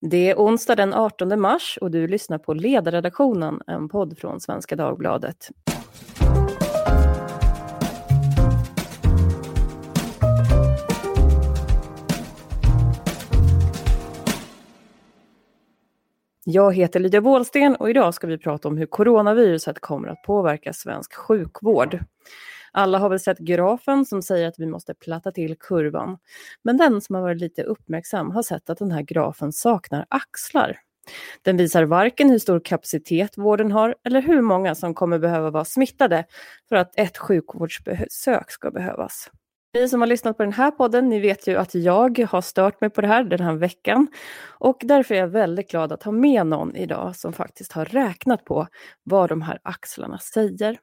[0.00, 4.76] Det är onsdag den 18 mars och du lyssnar på Ledarredaktionen, en podd från Svenska
[4.76, 5.48] Dagbladet.
[16.44, 20.72] Jag heter Lydia Wåhlsten och idag ska vi prata om hur coronaviruset kommer att påverka
[20.72, 21.98] svensk sjukvård.
[22.78, 26.18] Alla har väl sett grafen som säger att vi måste platta till kurvan.
[26.62, 30.76] Men den som har varit lite uppmärksam har sett att den här grafen saknar axlar.
[31.42, 35.64] Den visar varken hur stor kapacitet vården har eller hur många som kommer behöva vara
[35.64, 36.24] smittade
[36.68, 39.30] för att ett sjukvårdsbesök ska behövas.
[39.74, 42.80] Ni som har lyssnat på den här podden, ni vet ju att jag har stört
[42.80, 44.06] mig på det här den här veckan.
[44.58, 48.44] Och därför är jag väldigt glad att ha med någon idag som faktiskt har räknat
[48.44, 48.66] på
[49.02, 50.78] vad de här axlarna säger.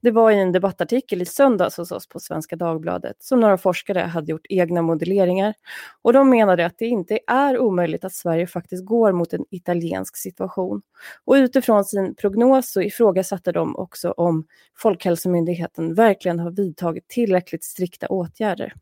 [0.00, 3.98] Det var i en debattartikel i söndags hos oss på Svenska Dagbladet som några forskare
[3.98, 5.54] hade gjort egna modelleringar
[6.02, 10.16] och de menade att det inte är omöjligt att Sverige faktiskt går mot en italiensk
[10.16, 10.82] situation.
[11.24, 18.06] Och utifrån sin prognos så ifrågasatte de också om Folkhälsomyndigheten verkligen har vidtagit tillräckligt strikta
[18.06, 18.74] åtgärder.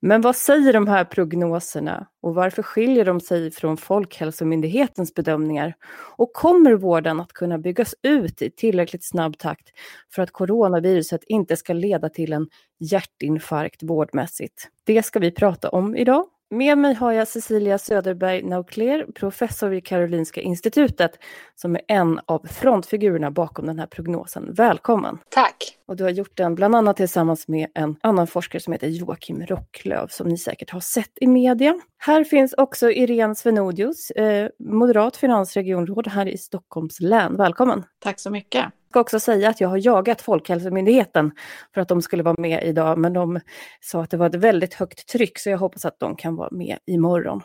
[0.00, 5.74] Men vad säger de här prognoserna och varför skiljer de sig från Folkhälsomyndighetens bedömningar?
[6.16, 9.68] Och kommer vården att kunna byggas ut i tillräckligt snabb takt
[10.14, 14.68] för att coronaviruset inte ska leda till en hjärtinfarkt vårdmässigt?
[14.84, 19.86] Det ska vi prata om idag med mig har jag Cecilia Söderberg Naukler, professor vid
[19.86, 21.18] Karolinska institutet,
[21.54, 24.54] som är en av frontfigurerna bakom den här prognosen.
[24.54, 25.18] Välkommen!
[25.28, 25.78] Tack!
[25.86, 29.46] Och du har gjort den bland annat tillsammans med en annan forskare som heter Joakim
[29.46, 31.80] Rocklöv, som ni säkert har sett i media.
[31.98, 37.36] Här finns också Irene Svenodius, eh, moderat finansregionråd här i Stockholms län.
[37.36, 37.84] Välkommen!
[37.98, 38.64] Tack så mycket!
[38.88, 41.30] Jag ska också säga att jag har jagat Folkhälsomyndigheten
[41.74, 43.40] för att de skulle vara med idag, men de
[43.80, 46.48] sa att det var ett väldigt högt tryck, så jag hoppas att de kan vara
[46.50, 47.42] med imorgon.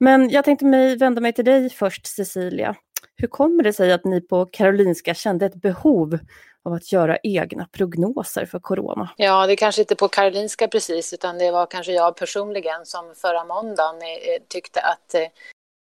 [0.00, 2.74] Men jag tänkte mig vända mig till dig först, Cecilia.
[3.16, 6.18] Hur kommer det sig att ni på Karolinska kände ett behov
[6.64, 9.10] av att göra egna prognoser för corona?
[9.16, 13.44] Ja, det kanske inte på Karolinska precis, utan det var kanske jag personligen som förra
[13.44, 15.20] måndagen eh, tyckte att eh,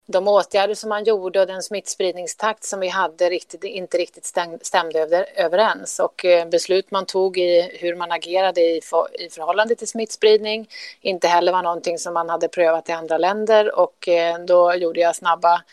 [0.05, 5.25] de åtgärder som man gjorde och den smittspridningstakt som vi hade riktigt, inte riktigt stämde
[5.35, 5.99] överens.
[5.99, 8.81] Och eh, beslut man tog i hur man agerade i,
[9.19, 10.69] i förhållande till smittspridning
[11.01, 13.79] inte heller var någonting som man hade prövat i andra länder.
[13.79, 15.63] Och eh, då gjorde jag snabba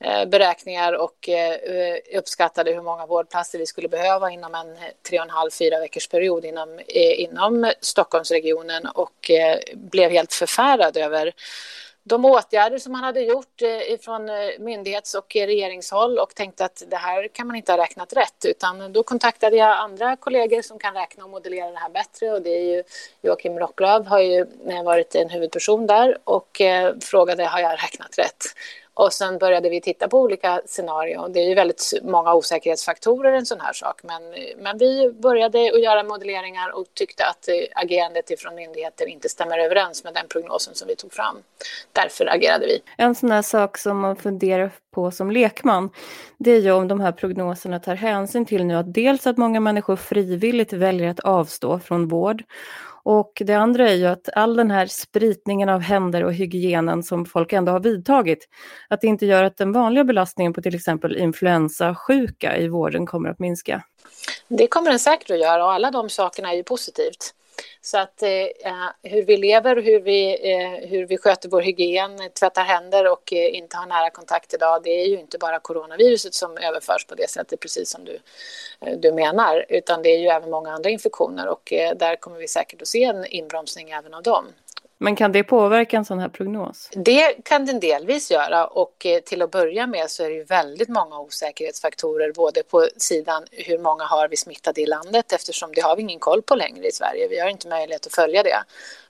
[0.00, 1.28] eh, beräkningar och
[2.14, 4.76] uppskattade hur många vårdplatser vi skulle behöva inom en
[5.08, 9.30] tre och en halv, fyra veckors period inom, inom Stockholmsregionen och
[9.74, 11.32] blev helt förfärad över
[12.04, 16.82] de åtgärder som man hade gjort eh, från eh, myndighets och regeringshåll och tänkte att
[16.90, 20.78] det här kan man inte ha räknat rätt utan då kontaktade jag andra kollegor som
[20.78, 22.30] kan räkna och modellera det här bättre.
[22.30, 22.82] Och det är ju
[23.22, 26.60] Joakim Rocklöv har ju eh, varit en huvudperson där och
[27.00, 28.44] frågade har jag räknat rätt?
[29.00, 31.28] Och sen började vi titta på olika scenarier.
[31.28, 34.00] Det är ju väldigt många osäkerhetsfaktorer en sån här sak.
[34.02, 34.22] Men,
[34.58, 39.58] men vi började att göra modelleringar och tyckte att eh, agerandet från myndigheter inte stämmer
[39.58, 41.36] överens med den prognosen som vi tog fram.
[41.92, 42.82] Därför agerade vi.
[42.96, 45.90] En sån här sak som man funderar på som lekman,
[46.38, 49.60] det är ju om de här prognoserna tar hänsyn till nu att dels att många
[49.60, 52.42] människor frivilligt väljer att avstå från vård
[53.02, 57.26] och det andra är ju att all den här spritningen av händer och hygienen som
[57.26, 58.48] folk ändå har vidtagit,
[58.88, 63.28] att det inte gör att den vanliga belastningen på till exempel influensasjuka i vården kommer
[63.28, 63.82] att minska.
[64.48, 67.34] Det kommer den säkert att göra och alla de sakerna är ju positivt.
[67.80, 72.18] Så att eh, eh, hur vi lever, hur vi, eh, hur vi sköter vår hygien,
[72.40, 76.34] tvättar händer och eh, inte har nära kontakt idag, det är ju inte bara coronaviruset
[76.34, 78.18] som överförs på det sättet, precis som du,
[78.80, 82.38] eh, du menar, utan det är ju även många andra infektioner och eh, där kommer
[82.38, 84.44] vi säkert att se en inbromsning även av dem.
[85.02, 86.90] Men kan det påverka en sån här prognos?
[86.92, 90.44] Det kan den delvis göra och eh, till att börja med så är det ju
[90.44, 95.80] väldigt många osäkerhetsfaktorer både på sidan hur många har vi smittade i landet eftersom det
[95.80, 97.28] har vi ingen koll på längre i Sverige.
[97.28, 98.58] Vi har inte möjlighet att följa det.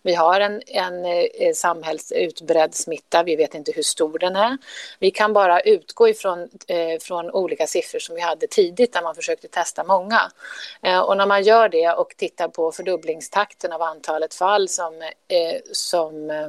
[0.03, 4.59] Vi har en, en, eh, eh, samhällsutbredd smitta, vi vet inte hur stor den är.
[4.99, 9.15] Vi kan bara utgå ifrån eh, från olika siffror som vi hade tidigt där man
[9.15, 10.21] försökte testa många.
[10.83, 15.61] Eh, och när man gör det och tittar på fördubblingstakten av antalet fall som, eh,
[15.73, 16.49] som eh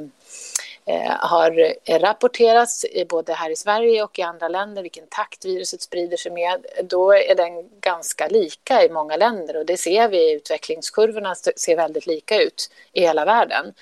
[0.92, 6.18] Eh, har rapporterats både här i Sverige och i andra länder, vilken takt viruset sprider
[6.18, 10.34] sig med, då är den ganska lika i många länder och det ser vi, i
[10.34, 13.74] utvecklingskurvorna ser väldigt lika ut i hela världen.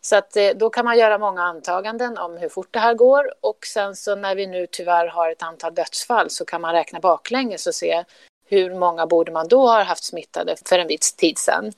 [0.00, 3.32] Så att eh, då kan man göra många antaganden om hur fort det här går
[3.40, 7.00] och sen så när vi nu tyvärr har ett antal dödsfall så kan man räkna
[7.00, 8.04] baklänges och se
[8.48, 11.72] hur många borde man då ha haft smittade för en viss tid sedan.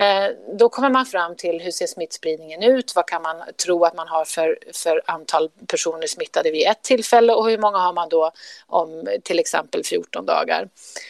[0.00, 3.94] Eh, då kommer man fram till hur ser smittspridningen ut, vad kan man tro att
[3.94, 8.08] man har för, för antal personer smittade vid ett tillfälle och hur många har man
[8.08, 8.30] då
[8.66, 10.68] om till exempel 14 dagar.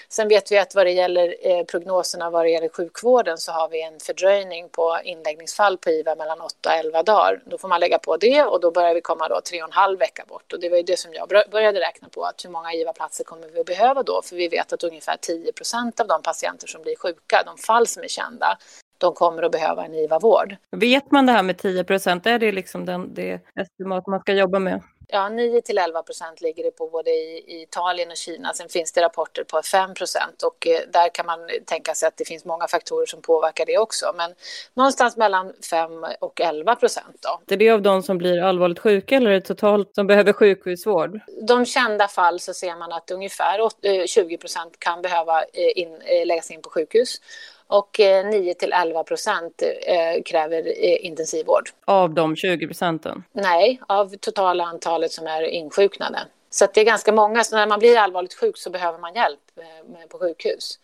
[0.08, 3.69] Sen vet vi att vad det gäller eh, prognoserna vad det gäller sjukvården så har
[3.69, 7.43] vi en fördröjning på inläggningsfall på IVA mellan 8 och 11 dagar.
[7.44, 9.73] Då får man lägga på det och då börjar vi komma då tre och en
[9.73, 12.50] halv vecka bort och det var ju det som jag började räkna på att hur
[12.50, 16.06] många IVA-platser kommer vi att behöva då för vi vet att ungefär 10 procent av
[16.06, 18.58] de patienter som blir sjuka, de fall som är kända,
[18.98, 20.56] de kommer att behöva en IVA-vård.
[20.70, 24.32] Vet man det här med 10 procent, är det liksom den, det estimat man ska
[24.32, 24.82] jobba med?
[25.10, 28.54] Ja, 9 till 11 procent ligger det på både i, Italien och Kina.
[28.54, 32.16] Sen finns det rapporter på 5 procent och eh, där kan man tänka sig att
[32.16, 34.12] det finns många faktorer som påverkar det också.
[34.16, 34.34] Men
[34.74, 35.90] någonstans mellan 5
[36.20, 37.54] och 11 procent då.
[37.54, 41.20] Är det av de som blir allvarligt sjuka eller är det totalt som behöver sjukhusvård?
[41.48, 45.98] De kända fall så ser man att ungefär 20 eh, procent kan behöva eh, in,
[46.24, 47.20] läggas in på sjukhus
[47.69, 51.70] och 9 till 11 procent eh, kräver eh, intensivvård.
[51.85, 53.25] Av de 20 procenten?
[53.32, 56.19] Nej, av totala antalet som är insjuknade.
[56.50, 59.41] Så det är ganska många, så när man blir allvarligt sjuk så behöver man hjälp
[59.56, 60.79] eh, på sjukhus.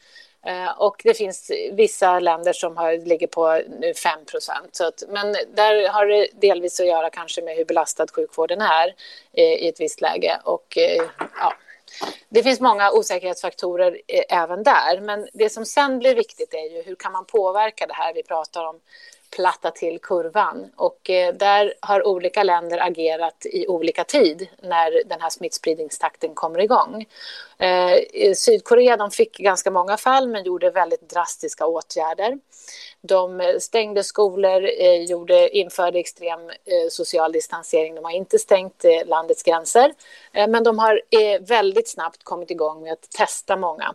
[0.76, 3.60] Och det finns vissa länder som har, ligger på
[4.02, 4.80] 5 procent.
[5.08, 8.94] Men där har det delvis att göra kanske med hur belastad sjukvården är
[9.32, 10.40] i ett visst läge.
[10.44, 10.78] Och
[11.40, 11.52] ja,
[12.28, 16.82] det finns många osäkerhetsfaktorer eh, även där, men det som sen blir viktigt är ju
[16.82, 18.80] hur kan man påverka det här vi pratar om?
[19.34, 20.70] Platta till kurvan.
[20.76, 26.60] Och eh, där har olika länder agerat i olika tid när den här smittspridningstakten kommer
[26.60, 27.06] igång.
[27.58, 32.38] Eh, Sydkorea de fick ganska många fall men gjorde väldigt drastiska åtgärder.
[33.00, 37.94] De stängde skolor, eh, gjorde, införde extrem eh, social distansering.
[37.94, 39.92] De har inte stängt eh, landets gränser,
[40.32, 41.00] eh, men de har
[41.40, 43.94] väldigt snabbt kommit igång med att testa många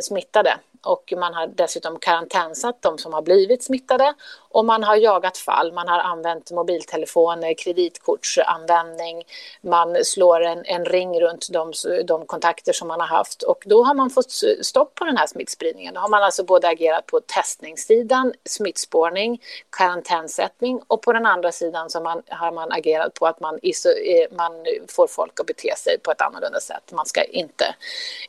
[0.00, 4.14] smittade och man har dessutom karantänsatt de som har blivit smittade
[4.56, 5.72] och man har jagat fall.
[5.72, 9.22] Man har använt mobiltelefoner, kreditkortsanvändning,
[9.60, 11.72] man slår en, en ring runt de,
[12.04, 14.30] de, kontakter som man har haft och då har man fått
[14.62, 15.94] stopp på den här smittspridningen.
[15.94, 19.42] Då har man alltså både agerat på testningssidan, smittspårning,
[19.76, 23.88] karantänsättning och på den andra sidan så man, har man agerat på att man, iso,
[23.88, 24.52] eh, man
[24.88, 26.92] får folk att bete sig på ett annorlunda sätt.
[26.92, 27.74] Man ska inte,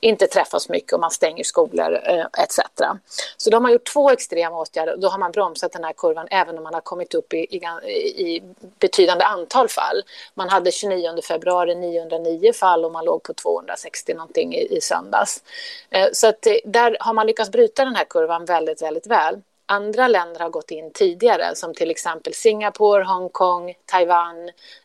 [0.02, 2.60] inte träffas mycket och man stänger skolor eh, etc.
[3.38, 6.17] Så de har gjort två extrema åtgärder och då har man bromsat den här kurvan
[6.32, 7.58] även om man har kommit upp i, i,
[8.36, 8.44] i
[8.80, 10.02] betydande antal fall.
[10.34, 15.44] Man hade 29 februari 909 fall och man låg på 260 någonting i, i söndags.
[15.90, 19.42] Eh, så att eh, där har man lyckats bryta den här kurvan väldigt, väldigt väl
[19.68, 24.36] andra länder har gått in tidigare, som till exempel Singapore, Hongkong, Taiwan,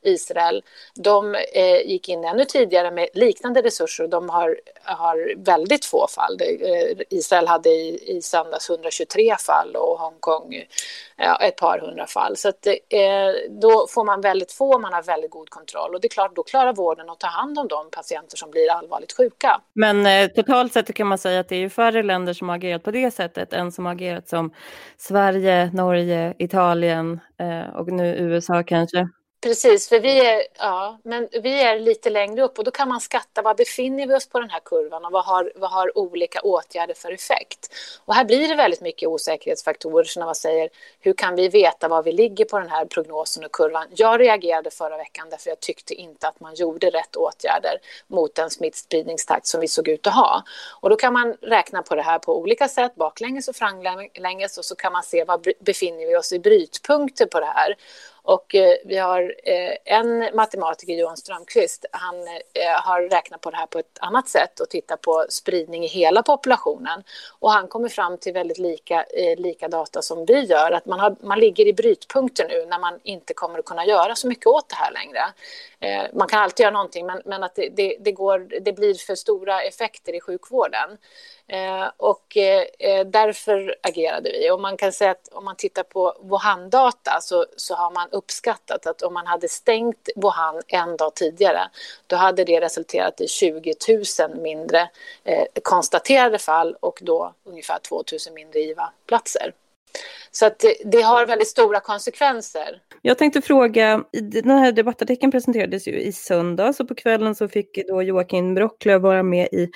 [0.03, 0.63] Israel.
[0.95, 6.07] De eh, gick in ännu tidigare med liknande resurser och de har, har väldigt få
[6.09, 6.39] fall.
[6.41, 10.65] Eh, Israel hade i, i söndags 123 fall och Hongkong
[11.17, 12.37] ja, ett par hundra fall.
[12.37, 12.73] Så att, eh,
[13.51, 16.43] då får man väldigt få, man har väldigt god kontroll och det är klart, då
[16.43, 19.61] klarar vården att ta hand om de patienter som blir allvarligt sjuka.
[19.73, 22.83] Men eh, totalt sett kan man säga att det är färre länder som har agerat
[22.83, 24.53] på det sättet än som har agerat som
[24.97, 29.09] Sverige, Norge, Italien eh, och nu USA kanske.
[29.43, 33.01] Precis, för vi är, ja, men vi är lite längre upp och då kan man
[33.01, 36.41] skatta var befinner vi oss på den här kurvan och vad har, vad har olika
[36.41, 37.73] åtgärder för effekt.
[38.05, 40.69] Och här blir det väldigt mycket osäkerhetsfaktorer, som man säger,
[41.01, 43.87] hur kan vi veta var vi ligger på den här prognosen och kurvan?
[43.95, 48.51] Jag reagerade förra veckan därför jag tyckte inte att man gjorde rätt åtgärder mot den
[48.51, 50.43] smittspridningstakt som vi såg ut att ha.
[50.81, 54.65] Och då kan man räkna på det här på olika sätt, baklänges och framlänges och
[54.65, 57.77] så kan man se var befinner vi oss i brytpunkter på det här.
[58.25, 62.15] Och eh, vi har eh, en matematiker, Johan Strömqvist, han
[62.55, 65.87] eh, har räknat på det här på ett annat sätt och tittat på spridning i
[65.87, 67.03] hela populationen.
[67.41, 71.01] Och han kommer fram till väldigt lika, eh, lika data som vi gör, att man,
[71.01, 74.47] har, man ligger i brytpunkter nu när man inte kommer att kunna göra så mycket
[74.47, 75.23] åt det här längre.
[75.81, 78.95] Eh, man kan alltid göra någonting, men, men att det, det, det, går, det blir
[78.95, 80.99] för stora effekter i sjukvården.
[81.47, 82.23] Eh, och
[83.07, 84.51] därför agerade vi.
[84.51, 88.87] Och man kan säga att om man tittar på Wuhan-data så, så har man uppskattat
[88.87, 91.71] att om man hade stängt Wuhan en dag tidigare
[92.07, 93.75] då hade det resulterat i 20
[94.29, 94.81] 000 mindre
[95.25, 99.53] eh, konstaterade fall och då ungefär 2 000 mindre IVA-platser.
[100.31, 102.81] Så att det, det, har väldigt stora konsekvenser.
[103.03, 107.89] Jag tänkte fråga, den här debattartikeln presenterades ju i söndags och på kvällen så fick
[107.89, 109.71] då Joakim Brocklöv vara med i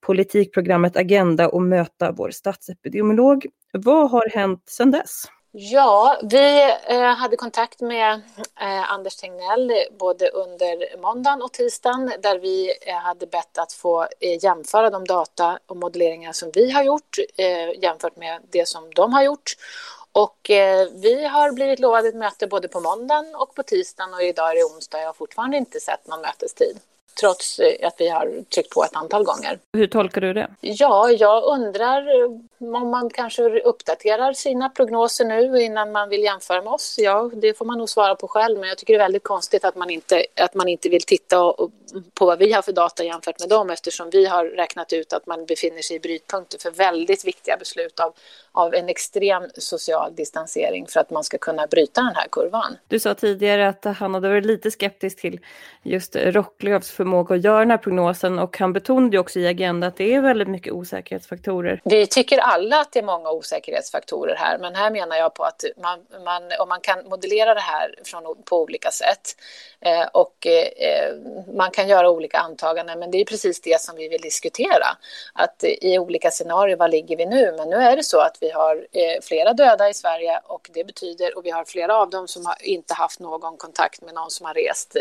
[0.00, 3.46] politikprogrammet Agenda och möta vår statsepidemiolog.
[3.72, 5.24] Vad har hänt sedan dess?
[5.54, 8.12] Ja, vi eh, hade kontakt med
[8.60, 14.08] eh, Anders Tegnell både under måndagen och tisdagen där vi eh, hade bett att få
[14.42, 17.16] jämföra de data och modelleringar som vi har gjort
[17.82, 19.52] jämfört med det som de har gjort.
[20.12, 20.38] Och
[20.92, 24.54] vi har blivit lovade ett möte både på måndagen och på tisdagen och idag är
[24.54, 25.00] det onsdag.
[25.00, 26.78] Jag har fortfarande inte sett någon mötestid
[27.20, 29.58] trots eh, att vi har tryckt på ett antal gånger.
[29.72, 30.50] Hur tolkar du det?
[30.60, 32.30] Ja, jag undrar eh,
[32.76, 36.96] om man kanske uppdaterar sina prognoser nu innan man vill jämföra med oss.
[36.98, 39.64] Ja, det får man nog svara på själv, men jag tycker det är väldigt konstigt
[39.64, 41.54] att man inte, att man inte vill titta
[42.14, 45.26] på vad vi har för data jämfört med dem eftersom vi har räknat ut att
[45.26, 48.14] man befinner sig i brytpunkter för väldigt viktiga beslut av,
[48.52, 52.76] av en extrem social distansering för att man ska kunna bryta den här kurvan.
[52.88, 55.40] Du sa tidigare att han hade varit lite skeptisk till
[55.82, 59.96] just Rocklövs förmåga att göra den här prognosen och han betonade också i Agenda att
[59.96, 61.80] det är väldigt mycket osäkerhetsfaktorer.
[61.84, 65.64] Vi tycker alla att det är många osäkerhetsfaktorer här, men här menar jag på att
[65.82, 69.36] man, man om man kan modellera det här från, på olika sätt
[69.80, 71.14] eh, och eh,
[71.54, 74.86] man kan göra olika antaganden, men det är precis det som vi vill diskutera.
[75.34, 77.54] Att i olika scenarier, var ligger vi nu?
[77.56, 80.84] Men nu är det så att vi har eh, flera döda i Sverige och det
[80.84, 84.30] betyder, och vi har flera av dem som har inte haft någon kontakt med någon
[84.30, 84.96] som har rest,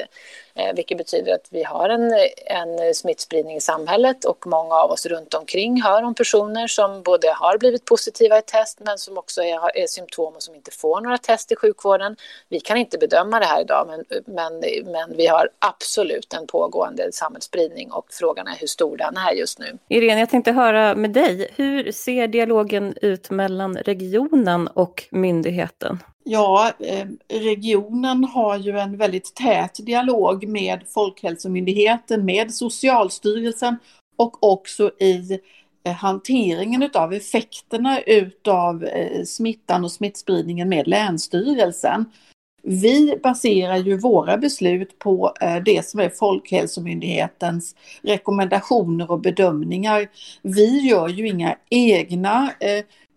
[0.56, 2.12] eh, vilket betyder att vi har en,
[2.46, 7.32] en smittspridning i samhället och många av oss runt omkring hör om personer som både
[7.32, 11.02] har blivit positiva i test men som också är, är symptom och som inte får
[11.02, 12.16] några test i sjukvården.
[12.50, 14.60] Vi kan inte bedöma det här idag men, men,
[14.92, 19.60] men vi har absolut en pågående samhällsspridning och frågan är hur stor den är just
[19.60, 19.78] nu.
[19.88, 26.00] Irene, jag tänkte höra med dig, hur ser dialogen ut mellan regionen och myndigheten?
[26.24, 33.78] Ja, eh, regionen har ju en väldigt tät dialog med Folkhälsomyndigheten, med Socialstyrelsen
[34.18, 35.40] och också i
[35.84, 42.06] eh, hanteringen av effekterna utav eh, smittan och smittspridningen med Länsstyrelsen.
[42.64, 45.34] Vi baserar ju våra beslut på
[45.66, 50.10] det som är Folkhälsomyndighetens rekommendationer och bedömningar.
[50.42, 52.52] Vi gör ju inga egna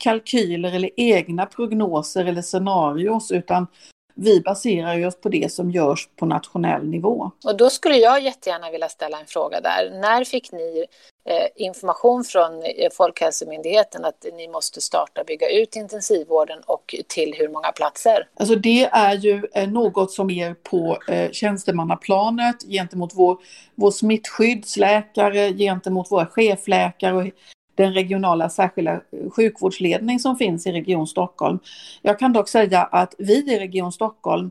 [0.04, 3.66] kalkyler eller egna prognoser eller scenarios utan
[4.14, 7.30] vi baserar oss på det som görs på nationell nivå.
[7.44, 10.00] Och då skulle jag jättegärna vilja ställa en fråga där.
[10.00, 10.84] När fick ni
[11.28, 17.48] eh, information från eh, Folkhälsomyndigheten att ni måste starta bygga ut intensivvården och till hur
[17.48, 18.28] många platser?
[18.34, 20.98] Alltså det är ju eh, något som är på
[21.32, 23.38] tjänstemannaplanet gentemot vår,
[23.74, 27.24] vår smittskyddsläkare, gentemot våra chefläkare och
[27.74, 29.00] den regionala särskilda
[29.36, 31.58] sjukvårdsledning som finns i Region Stockholm.
[32.02, 34.50] Jag kan dock säga att vi i Region Stockholm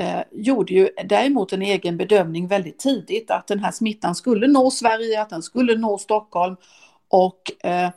[0.00, 4.70] eh, gjorde ju däremot en egen bedömning väldigt tidigt att den här smittan skulle nå
[4.70, 6.56] Sverige, att den skulle nå Stockholm
[7.08, 7.90] och eh,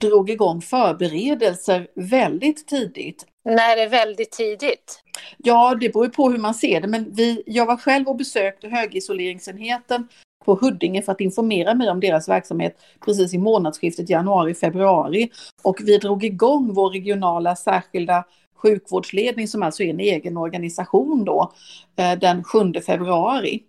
[0.00, 3.26] drog igång förberedelser väldigt tidigt.
[3.44, 5.02] När är väldigt tidigt?
[5.36, 8.68] Ja, det beror på hur man ser det, men vi, jag var själv och besökte
[8.68, 10.08] högisoleringsenheten
[10.44, 15.30] på Huddinge för att informera mig om deras verksamhet precis i månadsskiftet januari-februari.
[15.62, 18.24] Och vi drog igång vår regionala särskilda
[18.62, 21.52] sjukvårdsledning som alltså är en egen organisation då
[21.96, 23.62] eh, den 7 februari.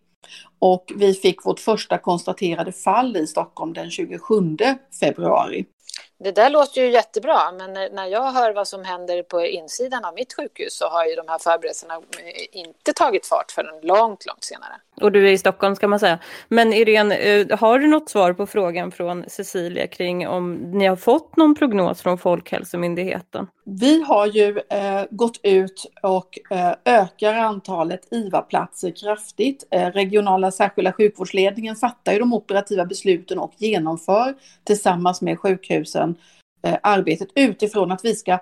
[0.60, 4.58] Och vi fick vårt första konstaterade fall i Stockholm den 27
[5.00, 5.66] februari.
[6.24, 10.14] Det där låter ju jättebra, men när jag hör vad som händer på insidan av
[10.14, 14.44] mitt sjukhus så har ju de här förberedelserna eh, inte tagit fart förrän långt, långt
[14.44, 14.74] senare.
[15.02, 16.20] Och du är i Stockholm ska man säga.
[16.48, 20.96] Men Irene, eh, har du något svar på frågan från Cecilia kring om ni har
[20.96, 23.48] fått någon prognos från Folkhälsomyndigheten?
[23.66, 29.68] Vi har ju eh, gått ut och eh, ökar antalet IVA-platser kraftigt.
[29.72, 36.16] Eh, regionala särskilda sjukvårdsledningen fattar ju de operativa besluten och genomför tillsammans med sjukhusen
[36.64, 38.40] eh, arbetet utifrån att vi ska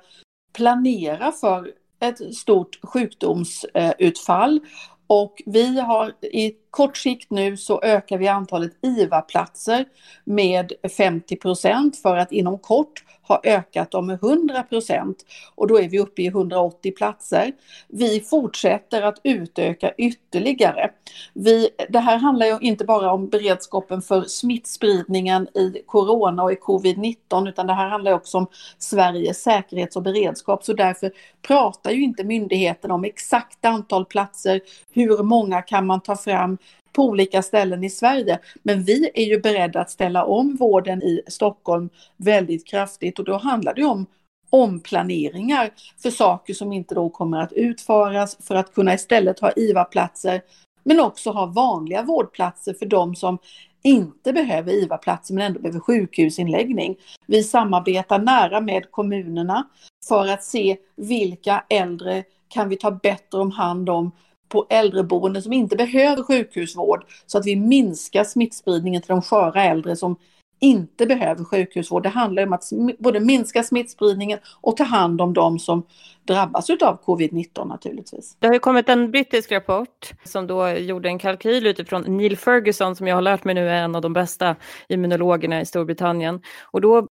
[0.53, 4.59] planera för ett stort sjukdomsutfall
[5.07, 9.85] och vi har i kort sikt nu så ökar vi antalet IVA-platser
[10.23, 15.25] med 50 procent för att inom kort ha ökat dem med 100 procent
[15.55, 17.51] och då är vi uppe i 180 platser.
[17.87, 20.91] Vi fortsätter att utöka ytterligare.
[21.33, 26.55] Vi, det här handlar ju inte bara om beredskapen för smittspridningen i corona och i
[26.55, 28.47] covid-19 utan det här handlar också om
[28.77, 31.11] Sveriges säkerhets och beredskap så därför
[31.41, 34.61] pratar ju inte myndigheten om exakt antal platser,
[34.93, 36.57] hur många kan man ta fram,
[36.93, 38.39] på olika ställen i Sverige.
[38.63, 43.37] Men vi är ju beredda att ställa om vården i Stockholm väldigt kraftigt och då
[43.37, 44.05] handlar det om
[44.49, 45.69] omplaneringar
[46.01, 50.41] för saker som inte då kommer att utföras för att kunna istället ha IVA-platser
[50.83, 53.37] men också ha vanliga vårdplatser för de som
[53.83, 56.95] inte behöver IVA-platser men ändå behöver sjukhusinläggning.
[57.27, 59.67] Vi samarbetar nära med kommunerna
[60.07, 64.11] för att se vilka äldre kan vi ta bättre om hand om
[64.51, 69.95] på äldreboenden som inte behöver sjukhusvård så att vi minskar smittspridningen till de sköra äldre
[69.95, 70.15] som
[70.61, 72.03] inte behöver sjukhusvård.
[72.03, 72.63] Det handlar om att
[72.99, 75.85] både minska smittspridningen och ta hand om de som
[76.27, 78.37] drabbas av covid-19 naturligtvis.
[78.39, 82.95] Det har ju kommit en brittisk rapport som då gjorde en kalkyl utifrån Neil Ferguson
[82.95, 84.55] som jag har lärt mig nu är en av de bästa
[84.87, 86.41] immunologerna i Storbritannien.
[86.61, 87.07] Och då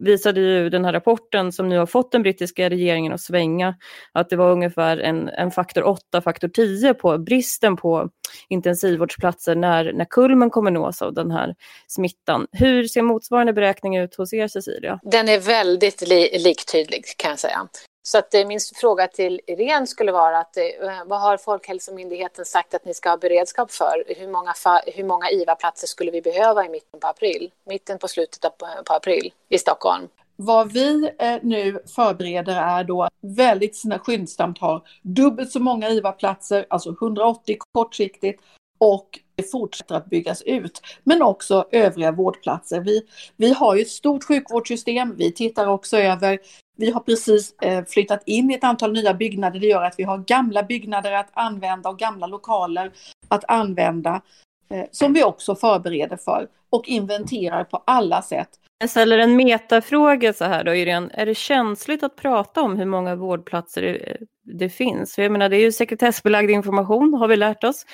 [0.00, 3.74] visade ju den här rapporten som nu har fått den brittiska regeringen att svänga
[4.12, 8.10] att det var ungefär en, en faktor 8, faktor 10 på bristen på
[8.48, 11.54] intensivvårdsplatser när, när kulmen kommer nås av den här
[11.86, 12.46] smittan.
[12.52, 15.00] Hur ser motsvarande beräkning ut hos er Cecilia?
[15.02, 17.68] Den är väldigt li liktydlig kan jag säga.
[18.02, 20.64] Så att eh, min fråga till Irene skulle vara att eh,
[21.06, 24.04] vad har Folkhälsomyndigheten sagt att ni ska ha beredskap för?
[24.16, 24.54] Hur många,
[24.86, 27.50] hur många IVA-platser skulle vi behöva i mitten på april?
[27.66, 30.08] Mitten på slutet på, eh, på april i Stockholm.
[30.36, 31.10] Vad vi
[31.42, 38.42] nu förbereder är då väldigt skyndsamt har dubbelt så många IVA-platser, alltså 180 kortsiktigt
[38.78, 40.80] och fortsätter att byggas ut.
[41.04, 42.80] Men också övriga vårdplatser.
[42.80, 43.02] Vi,
[43.36, 45.14] vi har ju ett stort sjukvårdssystem.
[45.16, 46.38] Vi tittar också över
[46.80, 49.60] vi har precis eh, flyttat in i ett antal nya byggnader.
[49.60, 52.90] Det gör att vi har gamla byggnader att använda och gamla lokaler
[53.28, 54.22] att använda
[54.70, 58.48] eh, som vi också förbereder för och inventerar på alla sätt.
[58.78, 61.10] Jag ställer en metafråga så här då, Irene.
[61.12, 65.14] Är det känsligt att prata om hur många vårdplatser det eh, finns?
[65.14, 67.86] För jag menar, det är ju sekretessbelagd information, har vi lärt oss.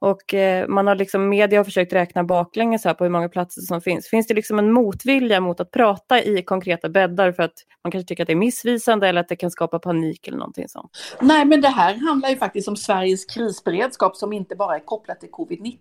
[0.00, 3.60] Och eh, man har liksom, media har försökt räkna baklänges här på hur många platser
[3.60, 4.08] som finns.
[4.08, 7.54] Finns det liksom en motvilja mot att prata i konkreta bäddar för att
[7.84, 10.68] man kanske tycker att det är missvisande eller att det kan skapa panik eller någonting
[10.68, 10.90] sånt?
[11.20, 15.20] Nej, men det här handlar ju faktiskt om Sveriges krisberedskap som inte bara är kopplat
[15.20, 15.78] till covid-19.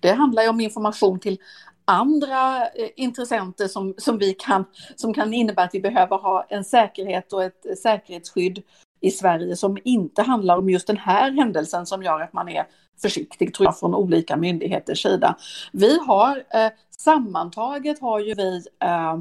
[0.00, 1.38] Det handlar ju om information till
[1.84, 4.64] andra eh, intressenter som, som, vi kan,
[4.96, 8.62] som kan innebära att vi behöver ha en säkerhet och ett eh, säkerhetsskydd
[9.00, 12.66] i Sverige som inte handlar om just den här händelsen som gör att man är
[13.02, 15.36] försiktig tror jag från olika myndigheters sida.
[15.72, 19.14] Vi har eh, sammantaget har ju vi eh,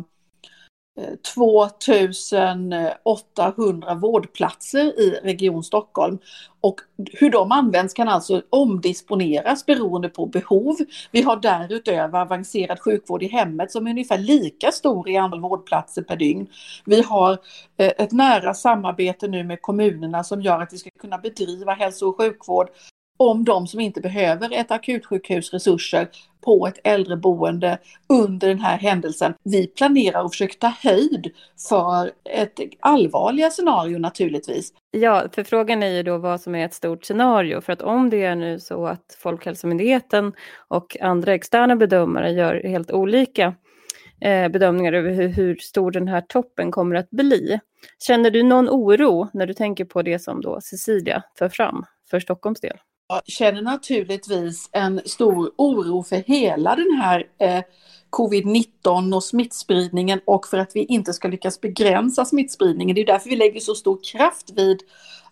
[1.00, 6.18] eh 2800 vårdplatser i Region Stockholm.
[6.62, 6.80] Och
[7.12, 10.76] hur de används kan alltså omdisponeras beroende på behov.
[11.12, 16.02] Vi har därutöver avancerad sjukvård i hemmet som är ungefär lika stor i antal vårdplatser
[16.02, 16.48] per dygn.
[16.86, 17.32] Vi har
[17.78, 22.08] eh, ett nära samarbete nu med kommunerna som gör att vi ska kunna bedriva hälso
[22.08, 22.70] och sjukvård
[23.30, 26.08] om de som inte behöver ett akutsjukhus resurser
[26.42, 27.78] på ett äldreboende
[28.10, 29.34] under den här händelsen.
[29.44, 31.32] Vi planerar och försöker ta höjd
[31.70, 34.74] för ett allvarliga scenario naturligtvis.
[34.92, 37.62] Ja, för frågan är ju då vad som är ett stort scenario.
[37.62, 40.34] För att om det är nu så att Folkhälsomyndigheten
[40.68, 43.56] och andra externa bedömare gör helt olika
[44.22, 47.60] eh, bedömningar över hur, hur stor den här toppen kommer att bli.
[48.00, 52.20] Känner du någon oro när du tänker på det som då Cecilia för fram för
[52.20, 52.78] Stockholms del?
[53.08, 57.64] Jag känner naturligtvis en stor oro för hela den här eh,
[58.10, 62.96] covid-19 och smittspridningen och för att vi inte ska lyckas begränsa smittspridningen.
[62.96, 64.84] Det är därför vi lägger så stor kraft vid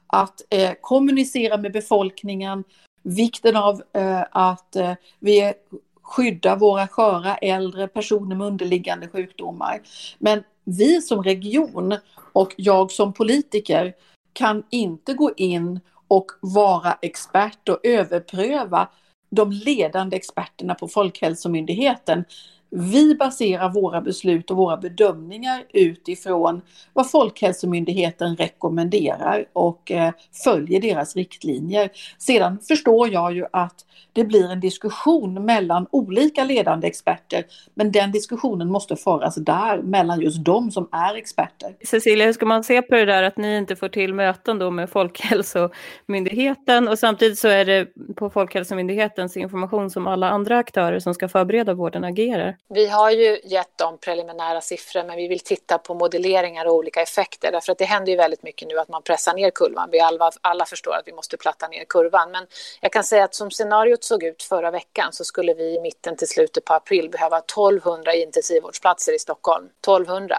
[0.07, 2.63] att eh, kommunicera med befolkningen,
[3.03, 5.53] vikten av eh, att eh, vi
[6.01, 9.81] skyddar våra sköra äldre, personer med underliggande sjukdomar.
[10.19, 11.97] Men vi som region
[12.33, 13.93] och jag som politiker
[14.33, 15.79] kan inte gå in
[16.11, 18.89] och vara expert och överpröva
[19.29, 22.25] de ledande experterna på Folkhälsomyndigheten
[22.71, 26.61] vi baserar våra beslut och våra bedömningar utifrån
[26.93, 30.11] vad Folkhälsomyndigheten rekommenderar och eh,
[30.43, 31.89] följer deras riktlinjer.
[32.17, 38.11] Sedan förstår jag ju att det blir en diskussion mellan olika ledande experter, men den
[38.11, 41.75] diskussionen måste föras där mellan just de som är experter.
[41.85, 44.71] Cecilia, hur ska man se på det där att ni inte får till möten då
[44.71, 51.13] med Folkhälsomyndigheten och samtidigt så är det på Folkhälsomyndighetens information som alla andra aktörer som
[51.13, 52.57] ska förbereda vården agerar?
[52.69, 57.01] Vi har ju gett dem preliminära siffror, men vi vill titta på modelleringar och olika
[57.01, 59.89] effekter, därför att det händer ju väldigt mycket nu att man pressar ner kurvan.
[59.91, 62.47] Vi alla, alla förstår att vi måste platta ner kurvan, men
[62.81, 66.17] jag kan säga att som scenariot såg ut förra veckan så skulle vi i mitten
[66.17, 69.65] till slutet på april behöva 1200 intensivvårdsplatser i Stockholm.
[69.65, 70.37] 1200.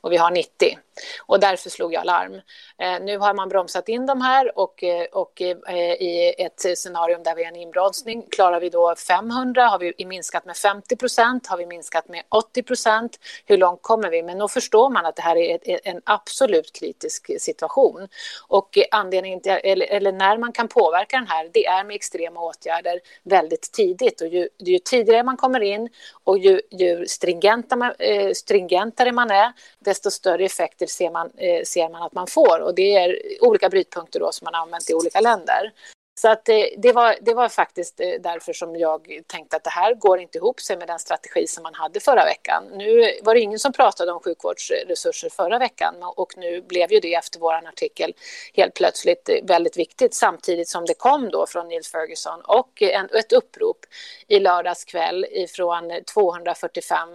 [0.00, 0.78] och vi har 90.
[1.26, 2.34] Och därför slog jag larm.
[2.78, 5.56] Eh, nu har man bromsat in de här och, eh, och eh,
[5.92, 10.44] i ett scenario där vi har en inbromsning klarar vi då 500, har vi minskat
[10.44, 14.22] med 50 procent, har vi minskat med 80 procent, hur långt kommer vi?
[14.22, 18.08] Men då förstår man att det här är ett, en absolut kritisk situation.
[18.48, 22.40] Och anledningen till, eller, eller, när man kan påverka den här, det är med extrema
[22.40, 24.20] åtgärder väldigt tidigt.
[24.20, 25.88] Och ju, ju tidigare man kommer in
[26.24, 31.88] och ju, ju stringenta, eh, stringentare man är, desto större effekter ser man, eh, ser
[31.88, 32.60] man att man får.
[32.60, 35.72] Och det är olika brytpunkter då som man har använt i olika länder.
[36.16, 39.70] Så att eh, det, var, det var faktiskt eh, därför som jag tänkte att det
[39.70, 42.64] här går inte ihop sig med den strategi som man hade förra veckan.
[42.72, 47.14] Nu var det ingen som pratade om sjukvårdsresurser förra veckan och nu blev ju det
[47.14, 48.14] efter vår artikel
[48.54, 53.08] helt plötsligt eh, väldigt viktigt samtidigt som det kom då från Neil Ferguson och en,
[53.12, 53.86] ett upprop
[54.28, 57.08] i lördags kväll ifrån 245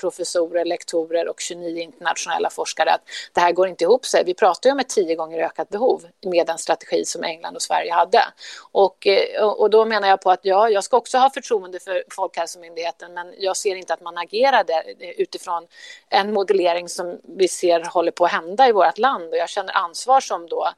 [0.00, 3.00] professorer, lektorer och 29 internationella forskare att
[3.32, 4.24] det här går inte ihop sig.
[4.24, 7.62] Vi pratar ju om ett tio gånger ökat behov med den strategi som England och
[7.62, 8.22] Sverige hade.
[9.06, 12.04] Eh, och, och då menar jag på att ja, jag ska också ha förtroende för
[12.10, 15.66] Folkhälsomyndigheten men jag ser inte att man agerade eh, utifrån
[16.08, 19.28] en modellering som vi ser håller på att hända i vårt land.
[19.30, 20.68] Och jag känner ansvar som då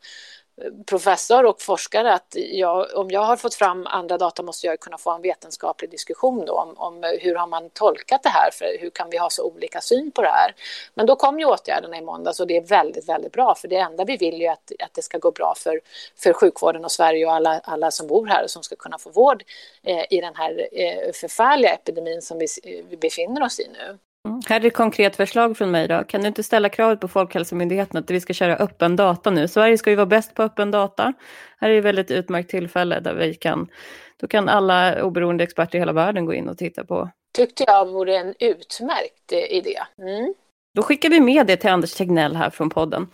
[0.87, 4.99] professor och forskare att jag, om jag har fått fram andra data måste jag kunna
[4.99, 8.90] få en vetenskaplig diskussion då om, om, hur har man tolkat det här, för hur
[8.90, 10.55] kan vi ha så olika syn på det här?
[10.94, 13.77] Men då kom ju åtgärderna i måndags och det är väldigt, väldigt bra, för det
[13.77, 15.81] enda vi vill är att, att det ska gå bra för,
[16.16, 19.11] för sjukvården och Sverige och alla, alla som bor här och som ska kunna få
[19.11, 19.44] vård
[19.83, 22.47] eh, i den här eh, förfärliga epidemin som vi,
[22.90, 23.99] vi befinner oss i nu.
[24.28, 24.40] Mm.
[24.48, 26.04] Här är ett konkret förslag från mig då.
[26.04, 29.48] Kan du inte ställa kravet på Folkhälsomyndigheten att vi ska köra öppen data nu?
[29.48, 31.12] Sverige ska ju vara bäst på öppen data.
[31.58, 33.68] Här är ett väldigt utmärkt tillfälle där vi kan,
[34.16, 37.10] då kan alla oberoende experter i hela världen gå in och titta på.
[37.32, 39.78] Tyckte jag vore en utmärkt eh, idé.
[39.98, 40.34] Mm.
[40.74, 43.09] Då skickar vi med det till Anders Tegnell här från podden.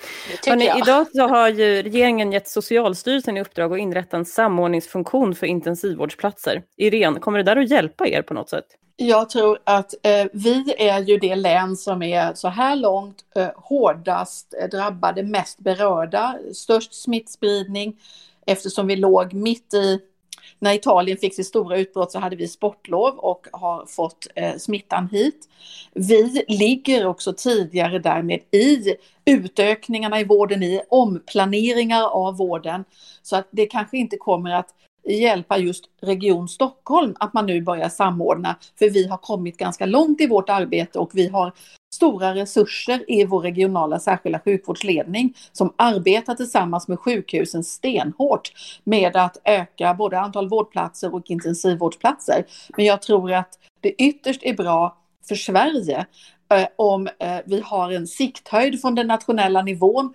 [0.46, 5.46] Hörrni, idag så har ju regeringen gett Socialstyrelsen i uppdrag att inrätta en samordningsfunktion för
[5.46, 6.62] intensivvårdsplatser.
[6.76, 8.66] Irene, kommer det där att hjälpa er på något sätt?
[8.96, 13.48] Jag tror att eh, vi är ju det län som är så här långt eh,
[13.56, 17.96] hårdast drabbade, mest berörda, störst smittspridning
[18.46, 20.00] eftersom vi låg mitt i
[20.58, 25.08] när Italien fick sitt stora utbrott så hade vi sportlov och har fått eh, smittan
[25.12, 25.48] hit.
[25.94, 32.84] Vi ligger också tidigare därmed i utökningarna i vården, i omplaneringar av vården.
[33.22, 34.68] Så att det kanske inte kommer att
[35.06, 38.56] hjälpa just Region Stockholm att man nu börjar samordna.
[38.78, 41.52] För vi har kommit ganska långt i vårt arbete och vi har
[41.94, 48.52] stora resurser i vår regionala särskilda sjukvårdsledning som arbetar tillsammans med sjukhusen stenhårt
[48.84, 52.44] med att öka både antal vårdplatser och intensivvårdsplatser.
[52.76, 56.06] Men jag tror att det ytterst är bra för Sverige
[56.54, 60.14] eh, om eh, vi har en sikthöjd från den nationella nivån.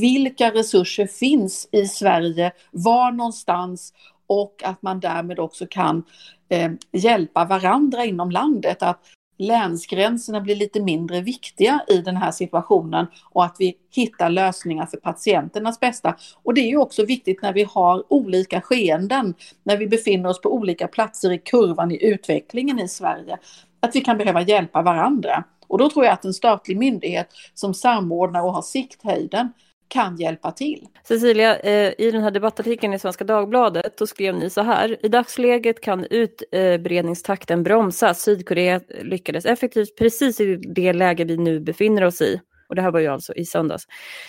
[0.00, 2.52] Vilka resurser finns i Sverige?
[2.70, 3.92] Var någonstans?
[4.30, 6.02] Och att man därmed också kan
[6.48, 8.82] eh, hjälpa varandra inom landet.
[8.82, 9.00] Att
[9.38, 14.96] länsgränserna blir lite mindre viktiga i den här situationen och att vi hittar lösningar för
[14.96, 16.16] patienternas bästa.
[16.42, 20.40] Och det är ju också viktigt när vi har olika skeenden, när vi befinner oss
[20.40, 23.38] på olika platser i kurvan i utvecklingen i Sverige,
[23.80, 25.44] att vi kan behöva hjälpa varandra.
[25.66, 29.52] Och då tror jag att en statlig myndighet som samordnar och har sikthöjden
[29.90, 30.86] kan hjälpa till.
[31.04, 35.06] Cecilia, eh, i den här debattartikeln i Svenska Dagbladet då skrev ni så här.
[35.06, 38.22] I dagsläget kan utbredningstakten bromsas.
[38.22, 42.40] Sydkorea lyckades effektivt precis i det läge vi nu befinner oss i.
[42.68, 43.84] Och det här var ju alltså i söndags.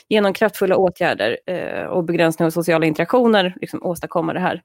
[0.07, 4.61] Genom kraftfulla åtgärder eh, och begränsning av sociala interaktioner liksom åstadkomma det här.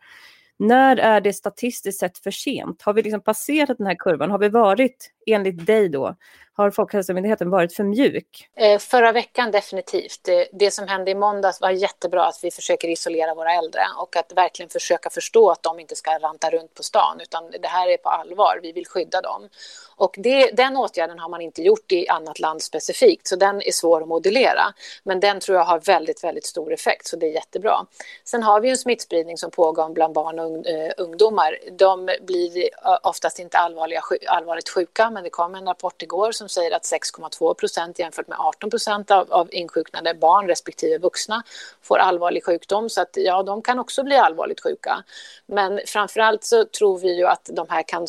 [0.58, 2.82] När är det statistiskt sett för sent?
[2.82, 4.30] Har vi liksom passerat den här kurvan?
[4.30, 6.16] Har vi varit, enligt dig då,
[6.56, 8.48] har Folkhälsomyndigheten varit för mjuk?
[8.56, 10.28] Eh, förra veckan definitivt.
[10.52, 14.32] Det, som hände i måndags var jättebra att vi försöker isolera våra äldre och att
[14.36, 17.96] verkligen försöka förstå att de inte ska ranta runt på stan utan det här är
[17.96, 18.60] på allvar.
[18.62, 19.48] Vi vill skydda dem.
[19.96, 23.72] Och det, den åtgärden har man inte gjort i annat land specifikt så den är
[23.72, 24.74] svår att modellera.
[25.04, 27.86] Men den tror jag har väldigt, väldigt stor effekt så det är jättebra.
[28.24, 31.58] Sen har vi en smittspridning som pågår bland barn och eh, ungdomar.
[31.78, 36.62] De blir eh, oftast inte allvarligt sjuka men det kom en rapport igår som som
[36.62, 41.42] säger att 6,2 procent jämfört med 18 procent av, av insjuknade barn respektive vuxna
[41.82, 42.90] får allvarlig sjukdom.
[42.90, 45.04] Så att ja, de kan också bli allvarligt sjuka.
[45.46, 48.06] Men framför allt så tror vi ju att de här kan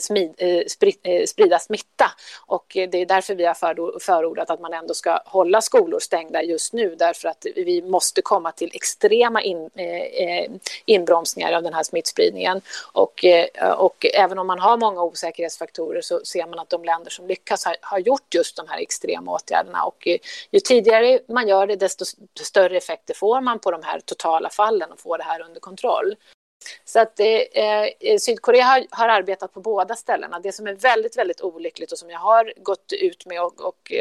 [0.00, 0.62] smid, eh,
[1.02, 2.10] eh, sprida smitta
[2.46, 6.42] och eh, det är därför vi har förordat att man ändå ska hålla skolor stängda
[6.42, 10.50] just nu därför att vi måste komma till extrema in, eh, eh
[10.84, 12.60] inbromsningar av den här smittspridningen.
[12.92, 13.24] Och,
[13.76, 17.64] och även om man har många osäkerhetsfaktorer så ser man att de länder som lyckas
[17.64, 20.18] har, har gjort just de här extrema åtgärderna och ju,
[20.50, 22.04] ju tidigare man gör det desto
[22.40, 26.16] större effekter får man på de här totala fallen och får det här under kontroll.
[26.84, 30.40] Så att eh, eh, Sydkorea har, har, arbetat på båda ställena.
[30.40, 33.92] Det som är väldigt, väldigt olyckligt och som jag har gått ut med och, och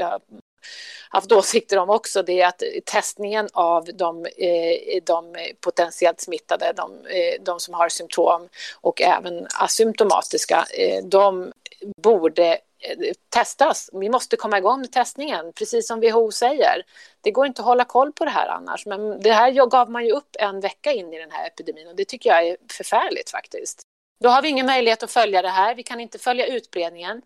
[1.09, 7.05] haft åsikter om också, det är att testningen av de, eh, de potentiellt smittade, de,
[7.05, 8.49] eh, de, som har symptom
[8.81, 11.51] och även asymptomatiska, eh, de
[11.97, 12.59] borde
[13.29, 13.89] testas.
[13.93, 16.83] Vi måste komma igång med testningen, precis som WHO säger.
[17.21, 20.05] Det går inte att hålla koll på det här annars, men det här gav man
[20.05, 23.29] ju upp en vecka in i den här epidemin och det tycker jag är förfärligt
[23.29, 23.81] faktiskt.
[24.23, 25.75] Då har vi ingen möjlighet att följa det här.
[25.75, 27.21] Vi kan inte följa utbredningen.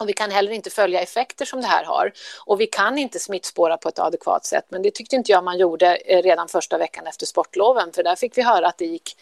[0.00, 2.12] Och vi kan heller inte följa effekter som det här har.
[2.46, 4.64] Och vi kan inte smittspåra på ett adekvat sätt.
[4.68, 7.92] Men det tyckte inte jag man gjorde eh, redan första veckan efter sportloven.
[7.92, 9.16] För där fick vi höra att det gick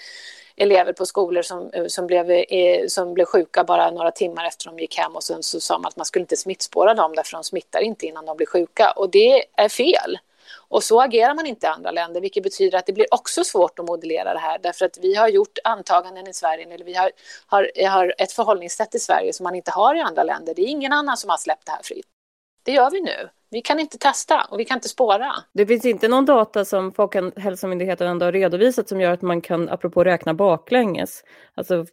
[0.56, 4.66] elever på skolor som, eh, som, blev, eh, som blev sjuka bara några timmar efter
[4.66, 5.16] de gick hem.
[5.16, 8.06] Och sen så sa man att man skulle inte smittspåra dem därför de smittar inte
[8.06, 8.90] innan de blir sjuka.
[8.90, 10.18] Och det är fel.
[10.68, 13.78] Och så agerar man inte i andra länder, vilket betyder att det blir också svårt
[13.78, 17.10] att modellera det här, därför att vi har gjort antaganden i Sverige, eller vi har,
[17.46, 20.54] har, har ett förhållningssätt i Sverige som man inte har i andra länder.
[20.54, 22.06] Det är ingen annan som har släppt det här fritt.
[22.62, 23.28] Det gör vi nu.
[23.56, 25.32] Vi kan inte testa och vi kan inte spåra.
[25.52, 29.68] Det finns inte någon data som Folkhälsomyndigheten ändå har redovisat som gör att man kan,
[29.68, 31.86] apropå räkna baklänges, alltså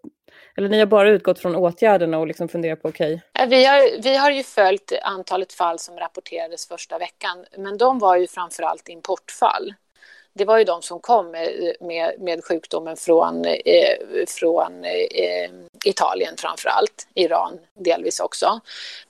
[0.57, 3.21] eller ni har bara utgått från åtgärderna och liksom funderat på okej?
[3.33, 3.47] Okay.
[3.47, 8.15] Vi, har, vi har ju följt antalet fall som rapporterades första veckan, men de var
[8.15, 9.73] ju framför allt importfall
[10.33, 15.49] det var ju de som kom med, med, med sjukdomen från, eh, från eh,
[15.85, 18.59] Italien framför allt, Iran delvis också.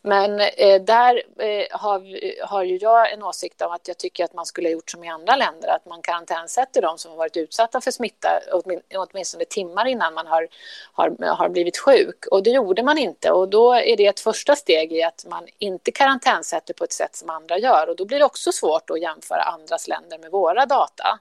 [0.01, 2.01] Men eh, där eh, har,
[2.45, 5.03] har ju jag en åsikt om att jag tycker att man skulle ha gjort som
[5.03, 8.29] i andra länder, att man karantänsätter de som har varit utsatta för smitta
[8.95, 10.47] åtminstone timmar innan man har,
[10.93, 12.25] har, har blivit sjuk.
[12.31, 15.47] Och det gjorde man inte och då är det ett första steg i att man
[15.57, 19.01] inte karantänsätter på ett sätt som andra gör och då blir det också svårt att
[19.01, 21.12] jämföra andras länder med våra data.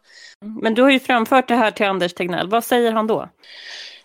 [0.62, 2.48] Men du har ju framfört det här till Anders Tegnell.
[2.48, 3.28] Vad säger han då?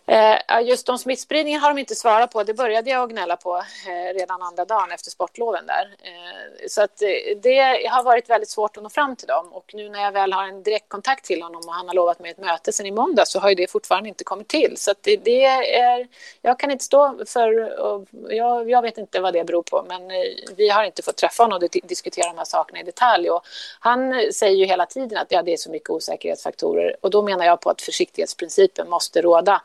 [0.10, 2.44] Eh, just om smittspridningen har de inte svarat på.
[2.44, 5.96] Det började jag gnälla på eh, redan andra dagen efter sportloven där.
[6.04, 9.54] Eh, så att eh, det har varit väldigt svårt att nå fram till dem.
[9.54, 12.32] Och nu när jag väl har en direktkontakt till honom och han har lovat mig
[12.32, 14.74] ett möte sen i måndag så har ju det fortfarande inte kommit till.
[14.78, 16.08] Så att det, det är,
[16.42, 17.74] jag kan inte stå för,
[18.30, 21.44] jag, jag, vet inte vad det beror på, men eh, vi har inte fått träffa
[21.44, 23.30] honom och diskutera de här sakerna i detalj.
[23.30, 23.46] Och
[23.80, 27.46] han säger ju hela tiden att ja, det är så mycket osäkerhetsfaktorer och då menar
[27.46, 29.62] jag på att försiktighetsprincipen måste råda.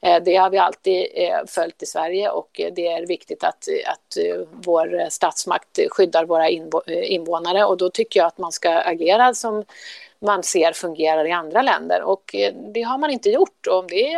[0.00, 3.68] Eh, det har vi alltid eh, följt i Sverige och eh, det är viktigt att,
[3.86, 4.16] att
[4.52, 6.48] vår statsmakt skyddar våra
[6.88, 9.64] invånare och då tycker jag att man ska agera som
[10.20, 12.34] man ser fungerar i andra länder och
[12.74, 13.66] det har man inte gjort.
[13.70, 14.12] Om det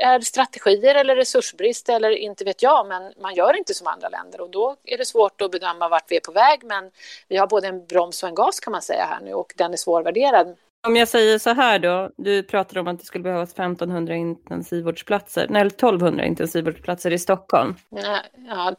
[0.00, 4.40] är strategier eller resursbrist eller inte vet jag, men man gör inte som andra länder
[4.40, 6.64] och då är det svårt att bedöma vart vi är på väg.
[6.64, 6.90] Men
[7.28, 9.72] vi har både en broms och en gas kan man säga här nu och den
[9.72, 10.56] är svårvärderad.
[10.86, 15.46] Om jag säger så här då, du pratade om att det skulle behövas 1500 intensivvårdsplatser,
[15.50, 17.74] nej 1200 intensivvårdsplatser i Stockholm.
[17.88, 18.76] Ja, ja,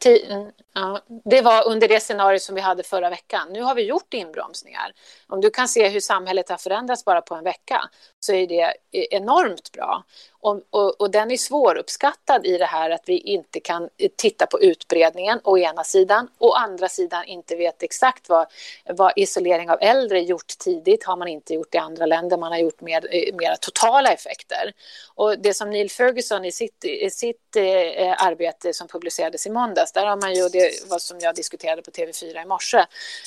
[1.25, 3.47] det var under det scenario som vi hade förra veckan.
[3.51, 4.93] Nu har vi gjort inbromsningar.
[5.27, 8.73] Om du kan se hur samhället har förändrats bara på en vecka så är det
[8.91, 10.03] enormt bra.
[10.39, 14.61] Och, och, och, den är svåruppskattad i det här att vi inte kan titta på
[14.61, 18.47] utbredningen å ena sidan och å andra sidan inte vet exakt vad,
[18.85, 22.37] vad isolering av äldre gjort tidigt har man inte gjort i andra länder.
[22.37, 24.73] Man har gjort mer, eh, mera totala effekter.
[25.15, 29.49] Och det som Neil Ferguson i sitt, i sitt Eh, eh, arbete som publicerades i
[29.49, 32.77] måndags, där har man ju, det var som jag diskuterade på TV4 i morse,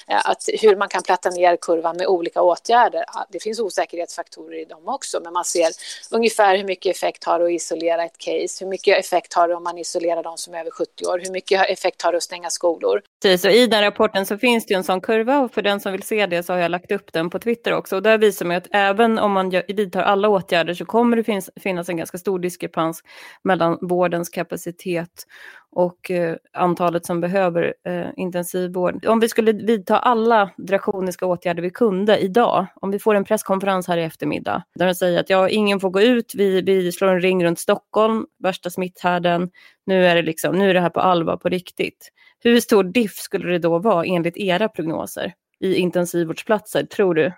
[0.08, 3.04] eh, att hur man kan platta ner kurvan med olika åtgärder.
[3.30, 5.68] Det finns osäkerhetsfaktorer i dem också, men man ser
[6.10, 9.54] ungefär hur mycket effekt har det att isolera ett case, hur mycket effekt har det
[9.54, 12.22] om man isolerar de som är över 70 år, hur mycket effekt har det att
[12.22, 13.02] stänga skolor.
[13.22, 15.80] Precis, och i den rapporten så finns det ju en sån kurva och för den
[15.80, 18.18] som vill se det så har jag lagt upp den på Twitter också och där
[18.18, 21.24] visar man att även om man vidtar alla åtgärder så kommer det
[21.60, 23.02] finnas, en ganska stor diskrepans
[23.42, 23.78] mellan
[24.14, 25.27] vårdens kapacitet
[25.70, 29.07] och eh, antalet som behöver eh, intensivvård.
[29.07, 33.88] Om vi skulle vidta alla drakoniska åtgärder vi kunde idag, om vi får en presskonferens
[33.88, 37.09] här i eftermiddag, där de säger att ja, ingen får gå ut, vi, vi slår
[37.09, 39.50] en ring runt Stockholm, värsta smitthärden,
[39.87, 42.11] nu är, det liksom, nu är det här på allvar på riktigt.
[42.44, 47.33] Hur stor diff skulle det då vara enligt era prognoser i intensivvårdsplatser, tror du?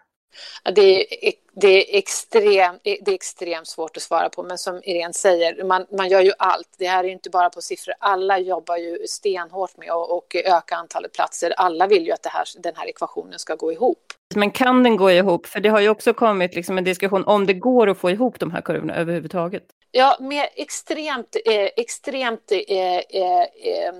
[0.75, 5.12] Det är, det, är extrem, det är extremt svårt att svara på, men som Irene
[5.12, 6.68] säger, man, man gör ju allt.
[6.79, 7.94] Det här är inte bara på siffror.
[7.99, 11.55] Alla jobbar ju stenhårt med att och öka antalet platser.
[11.57, 14.12] Alla vill ju att det här, den här ekvationen ska gå ihop.
[14.35, 15.46] Men kan den gå ihop?
[15.46, 18.40] För det har ju också kommit liksom en diskussion om det går att få ihop
[18.40, 19.64] de här kurvorna överhuvudtaget.
[19.90, 23.94] Ja, med extremt, eh, extremt eh, eh, eh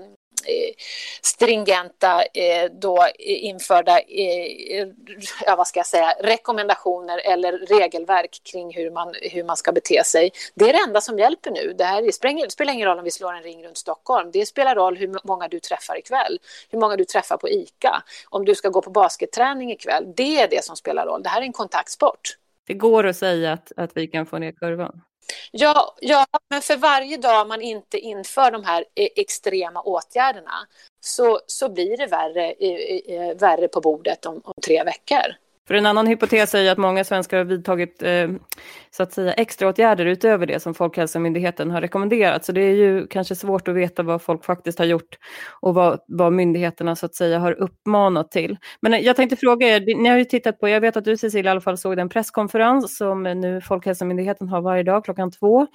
[0.47, 0.73] Eh,
[1.21, 4.87] stringenta eh, då införda eh,
[5.45, 10.03] ja, vad ska jag säga, rekommendationer eller regelverk kring hur man, hur man ska bete
[10.03, 10.31] sig.
[10.55, 11.73] Det är det enda som hjälper nu.
[11.77, 14.31] Det, här, det spelar, spelar ingen roll om vi slår en ring runt Stockholm.
[14.31, 18.45] Det spelar roll hur många du träffar ikväll, hur många du träffar på ICA, om
[18.45, 20.13] du ska gå på basketträning ikväll.
[20.15, 21.23] Det är det som spelar roll.
[21.23, 22.37] Det här är en kontaktsport.
[22.67, 25.01] Det går att säga att, att vi kan få ner kurvan.
[25.51, 30.67] Ja, ja, men för varje dag man inte inför de här e- extrema åtgärderna
[30.99, 32.53] så, så blir det värre,
[33.33, 35.35] värre på bordet om, om tre veckor.
[35.67, 38.29] För en annan hypotes är ju att många svenskar har vidtagit eh,
[38.91, 42.45] så att säga, extraåtgärder utöver det som Folkhälsomyndigheten har rekommenderat.
[42.45, 45.17] Så det är ju kanske svårt att veta vad folk faktiskt har gjort
[45.61, 48.57] och vad, vad myndigheterna så att säga har uppmanat till.
[48.81, 51.17] Men eh, jag tänkte fråga er, ni har ju tittat på, jag vet att du
[51.17, 55.67] Cecilia i alla fall såg den presskonferens som nu Folkhälsomyndigheten har varje dag klockan två.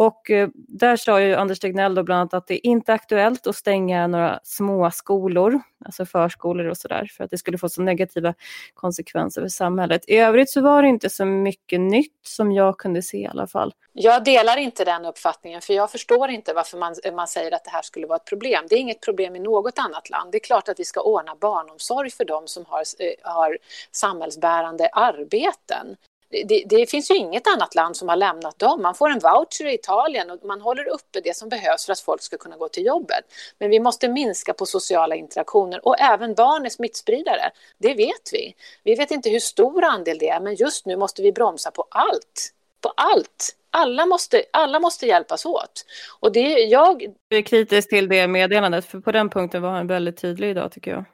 [0.00, 2.94] Och eh, där sa ju Anders Tegnell då bland annat att det är inte är
[2.94, 7.68] aktuellt att stänga några små skolor, alltså förskolor och sådär, för att det skulle få
[7.68, 8.34] så negativa
[8.74, 10.02] konsekvenser för samhället.
[10.08, 13.46] I övrigt så var det inte så mycket nytt som jag kunde se i alla
[13.46, 13.74] fall.
[13.92, 17.70] Jag delar inte den uppfattningen, för jag förstår inte varför man, man säger att det
[17.70, 18.66] här skulle vara ett problem.
[18.68, 20.32] Det är inget problem i något annat land.
[20.32, 23.58] Det är klart att vi ska ordna barnomsorg för dem som har, eh, har
[23.92, 25.96] samhällsbärande arbeten
[26.30, 28.82] det, det, finns ju inget annat land som har lämnat dem.
[28.82, 32.00] Man får en voucher i Italien och man håller uppe det som behövs för att
[32.00, 33.20] folk ska kunna gå till jobbet.
[33.58, 37.50] Men vi måste minska på sociala interaktioner och även barn är smittspridare.
[37.78, 38.54] Det vet vi.
[38.84, 41.84] Vi vet inte hur stor andel det är, men just nu måste vi bromsa på
[41.90, 42.52] allt.
[42.80, 43.54] På allt.
[43.70, 45.84] Alla måste, alla måste hjälpas åt.
[46.20, 47.14] Och det, jag...
[47.28, 50.72] Du är kritisk till det meddelandet, för på den punkten var han väldigt tydlig idag
[50.72, 51.04] tycker jag.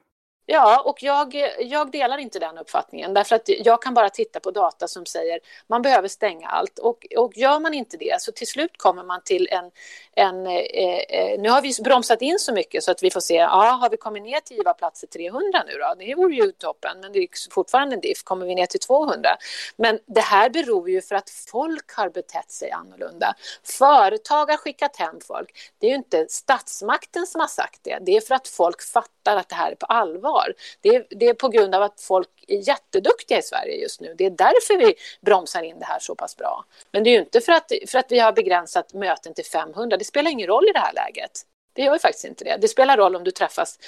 [0.46, 4.50] Ja, och jag, jag delar inte den uppfattningen därför att jag kan bara titta på
[4.50, 8.46] data som säger man behöver stänga allt och, och gör man inte det så till
[8.46, 9.70] slut kommer man till en,
[10.16, 13.34] en eh, eh nu har vi bromsat in så mycket så att vi får se,
[13.34, 15.94] ja, har vi kommit ner till IVA-platser 300 nu då?
[15.98, 19.36] Det vore ju toppen, men det är fortfarande en diff, kommer vi ner till 200?
[19.76, 23.34] Men det här beror ju för att folk har betett sig annorlunda.
[23.62, 25.72] Företag har skickat hem folk.
[25.78, 29.13] Det är ju inte statsmakten som har sagt det, det är för att folk fattar
[29.32, 30.54] att det här är på allvar.
[30.80, 34.14] Det är, det är på grund av att folk är jätteduktiga i Sverige just nu.
[34.18, 36.64] Det är därför vi bromsar in det här så pass bra.
[36.90, 39.96] Men det är ju inte för att, för att vi har begränsat möten till 500.
[39.96, 41.30] Det spelar ingen roll i det här läget.
[41.74, 42.56] Det gör ju faktiskt inte det.
[42.60, 43.78] Det spelar roll om du träffas.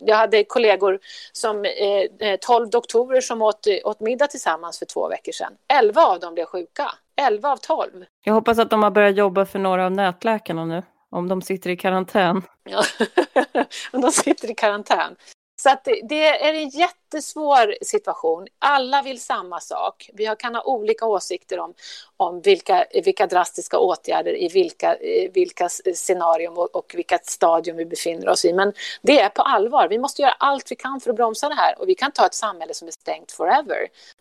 [0.00, 0.98] Jag hade kollegor
[1.32, 5.52] som eh, eh 12 doktorer som åt, åt middag tillsammans för två veckor sedan.
[5.68, 6.90] 11 av dem blev sjuka.
[7.16, 8.04] 11 av 12.
[8.24, 10.82] Jag hoppas att de har börjat jobba för några av nätläkarna nu.
[11.14, 12.42] Om de sitter i karantän.
[12.64, 12.84] Ja,
[13.92, 15.16] om de sitter i karantän.
[15.56, 18.46] Så att det är en jättesvår situation.
[18.58, 20.10] Alla vill samma sak.
[20.14, 21.74] Vi kan ha olika åsikter om,
[22.16, 24.96] om vilka, vilka drastiska åtgärder i vilka,
[25.32, 28.52] vilka scenarium och, och vilka stadium vi befinner oss i.
[28.52, 28.72] Men
[29.02, 29.88] det är på allvar.
[29.88, 31.80] Vi måste göra allt vi kan för att bromsa det här.
[31.80, 33.76] Och vi kan ta ett samhälle som är stängt forever.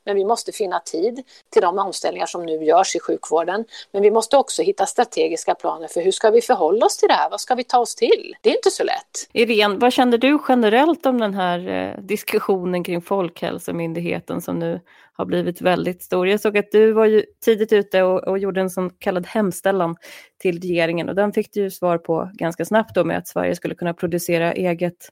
[0.06, 3.66] Men vi måste finna tid till de omställningar som nu görs i sjukvården.
[3.92, 7.14] Men vi måste också hitta strategiska planer för hur ska vi förhålla oss till det
[7.14, 7.30] här?
[7.30, 8.36] Vad ska vi ta oss till?
[8.42, 9.30] Det är inte så lätt.
[9.34, 14.80] Irene, vad känner du generellt om den här eh, diskussionen kring Folkhälsomyndigheten som nu
[15.13, 16.28] har blivit väldigt stor.
[16.28, 19.95] Jag såg att du var ju tidigt ute och, och gjorde en så kallad hemställan
[20.38, 23.56] till regeringen och den fick du ju svar på ganska snabbt då med att Sverige
[23.56, 25.10] skulle kunna producera eget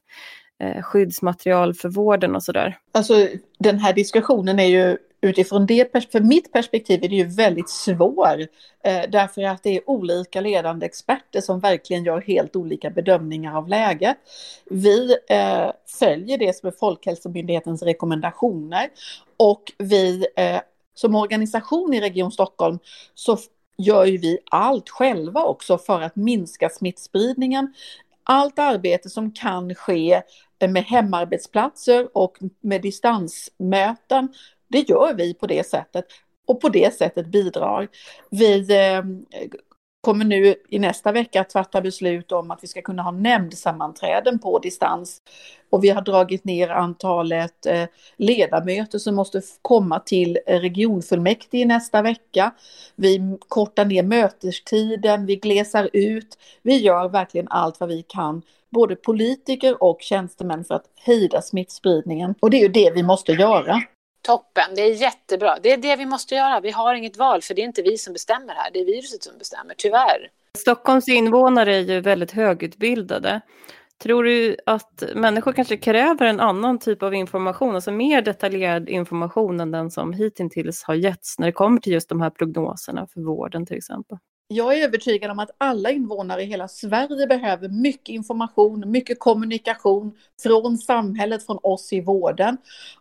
[0.62, 2.78] eh, skyddsmaterial för vården och sådär.
[2.92, 7.70] Alltså den här diskussionen är ju utifrån det, för mitt perspektiv är det ju väldigt
[7.70, 8.40] svår.
[8.84, 13.68] Eh, därför att det är olika ledande experter som verkligen gör helt olika bedömningar av
[13.68, 14.16] läget.
[14.70, 18.88] Vi eh, följer det som är Folkhälsomyndighetens rekommendationer
[19.36, 20.60] och vi eh,
[20.94, 22.78] som organisation i Region Stockholm
[23.14, 23.38] så
[23.78, 27.74] gör ju vi allt själva också för att minska smittspridningen.
[28.24, 30.22] Allt arbete som kan ske
[30.68, 34.28] med hemarbetsplatser och med distansmöten
[34.72, 36.04] det gör vi på det sättet
[36.46, 37.88] och på det sättet bidrar.
[38.30, 39.04] Vi eh,
[40.02, 44.38] kommer nu i nästa vecka att fatta beslut om att vi ska kunna ha nämndsammanträden
[44.38, 45.22] på distans.
[45.70, 47.84] Och vi har dragit ner antalet eh,
[48.16, 52.54] ledamöter som måste komma till regionfullmäktige nästa vecka.
[52.96, 56.38] Vi kortar ner mötestiden, vi glesar ut.
[56.62, 62.34] Vi gör verkligen allt vad vi kan, både politiker och tjänstemän för att hejda smittspridningen.
[62.40, 63.82] Och det är ju det vi måste göra.
[64.22, 65.58] Toppen, det är jättebra.
[65.62, 66.60] Det är det vi måste göra.
[66.60, 68.70] Vi har inget val, för det är inte vi som bestämmer här.
[68.72, 70.30] Det är viruset som bestämmer, tyvärr.
[70.58, 73.40] Stockholms invånare är ju väldigt högutbildade.
[74.02, 79.60] Tror du att människor kanske kräver en annan typ av information, alltså mer detaljerad information
[79.60, 83.20] än den som hittills har getts när det kommer till just de här prognoserna för
[83.20, 84.18] vården till exempel?
[84.48, 90.16] Jag är övertygad om att alla invånare i hela Sverige behöver mycket information, mycket kommunikation
[90.42, 92.56] från samhället, från oss i vården.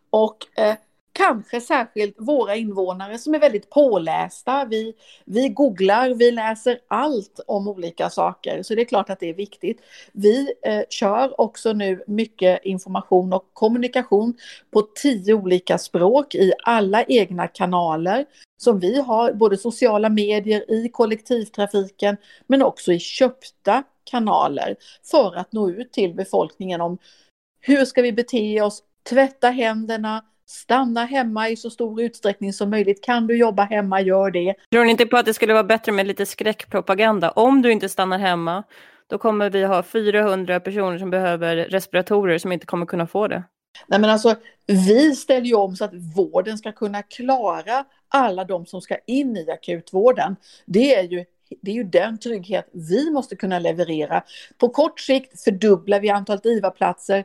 [0.09, 0.75] Och eh,
[1.13, 4.65] kanske särskilt våra invånare som är väldigt pålästa.
[4.65, 4.93] Vi,
[5.25, 9.33] vi googlar, vi läser allt om olika saker, så det är klart att det är
[9.33, 9.81] viktigt.
[10.11, 14.33] Vi eh, kör också nu mycket information och kommunikation
[14.71, 18.25] på tio olika språk i alla egna kanaler
[18.57, 22.17] som vi har, både sociala medier, i kollektivtrafiken,
[22.47, 24.75] men också i köpta kanaler
[25.11, 26.97] för att nå ut till befolkningen om
[27.61, 33.03] hur ska vi bete oss, tvätta händerna, stanna hemma i så stor utsträckning som möjligt.
[33.03, 34.55] Kan du jobba hemma, gör det.
[34.71, 37.31] Tror ni inte på att det skulle vara bättre med lite skräckpropaganda?
[37.31, 38.63] Om du inte stannar hemma,
[39.07, 43.43] då kommer vi ha 400 personer som behöver respiratorer som inte kommer kunna få det.
[43.87, 44.35] Nej men alltså,
[44.67, 49.37] vi ställer ju om så att vården ska kunna klara alla de som ska in
[49.37, 50.35] i akutvården.
[50.65, 51.25] Det är ju
[51.61, 54.23] det är ju den trygghet vi måste kunna leverera.
[54.57, 57.23] På kort sikt fördubblar vi antalet IVA-platser.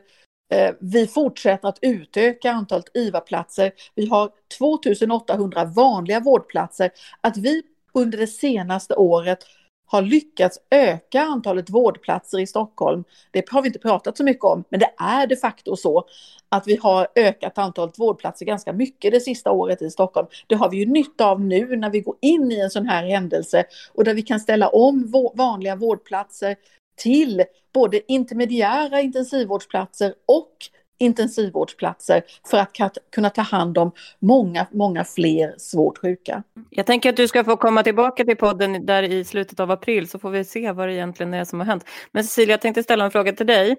[0.49, 3.71] Eh, vi fortsätter att utöka antalet IVA-platser.
[3.95, 6.91] Vi har 2800 vanliga vårdplatser.
[7.21, 9.39] Att vi under det senaste året
[9.87, 14.63] har lyckats öka antalet vårdplatser i Stockholm, det har vi inte pratat så mycket om,
[14.69, 16.05] men det är de facto så
[16.49, 20.27] att vi har ökat antalet vårdplatser ganska mycket det sista året i Stockholm.
[20.47, 23.03] Det har vi ju nytta av nu när vi går in i en sån här
[23.03, 26.55] händelse och där vi kan ställa om vanliga vårdplatser
[26.97, 27.43] till
[27.73, 30.51] både intermediära intensivvårdsplatser och
[30.99, 36.43] intensivvårdsplatser för att kunna ta hand om många, många fler svårt sjuka.
[36.69, 40.09] Jag tänker att du ska få komma tillbaka till podden där i slutet av april
[40.09, 41.85] så får vi se vad det egentligen är som har hänt.
[42.11, 43.75] Men Cecilia, jag tänkte ställa en fråga till dig.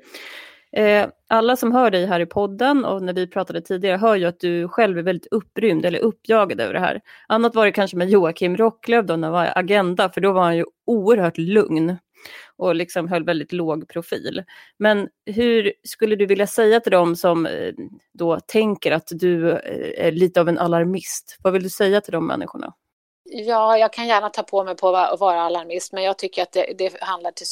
[0.73, 4.25] Eh, alla som hör dig här i podden och när vi pratade tidigare hör ju
[4.25, 7.01] att du själv är väldigt upprymd eller uppjagad över det här.
[7.29, 10.43] Annat var det kanske med Joakim Rocklöv då när det var Agenda, för då var
[10.43, 11.97] han ju oerhört lugn
[12.57, 14.45] och liksom höll väldigt låg profil.
[14.79, 17.73] Men hur skulle du vilja säga till dem som eh,
[18.13, 21.39] då tänker att du eh, är lite av en alarmist?
[21.43, 22.75] Vad vill du säga till de människorna?
[23.31, 26.53] Ja, jag kan gärna ta på mig på att vara alarmist, men jag tycker att
[26.53, 27.47] det, det handlar till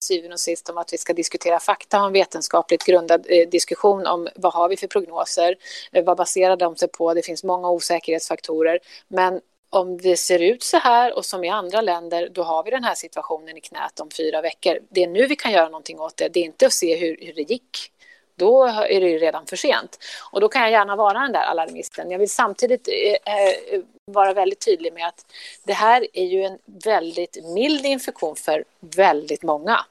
[0.00, 4.06] syvende och sist om att vi ska diskutera fakta, ha en vetenskapligt grundad eh, diskussion
[4.06, 5.54] om vad har vi för prognoser,
[5.92, 9.40] eh, vad baserar de sig på, det finns många osäkerhetsfaktorer, men
[9.72, 12.84] om det ser ut så här och som i andra länder, då har vi den
[12.84, 14.78] här situationen i knät om fyra veckor.
[14.88, 16.28] Det är nu vi kan göra någonting åt det.
[16.28, 17.92] Det är inte att se hur, hur det gick.
[18.36, 19.98] Då är det ju redan för sent.
[20.32, 22.10] Och då kan jag gärna vara den där alarmisten.
[22.10, 25.26] Jag vill samtidigt eh, eh vara väldigt tydlig med att
[25.64, 29.84] det här är ju en väldigt mild infektion för väldigt många.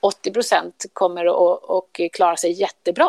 [0.00, 1.26] 80 procent kommer
[1.78, 3.08] att klara sig jättebra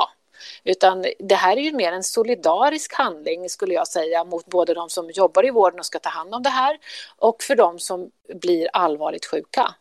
[0.64, 4.90] utan det här är ju mer en solidarisk handling skulle jag säga mot både de
[4.90, 6.78] som jobbar i vården och ska ta hand om det här
[7.18, 9.76] och för de som blir allvarligt sjuka.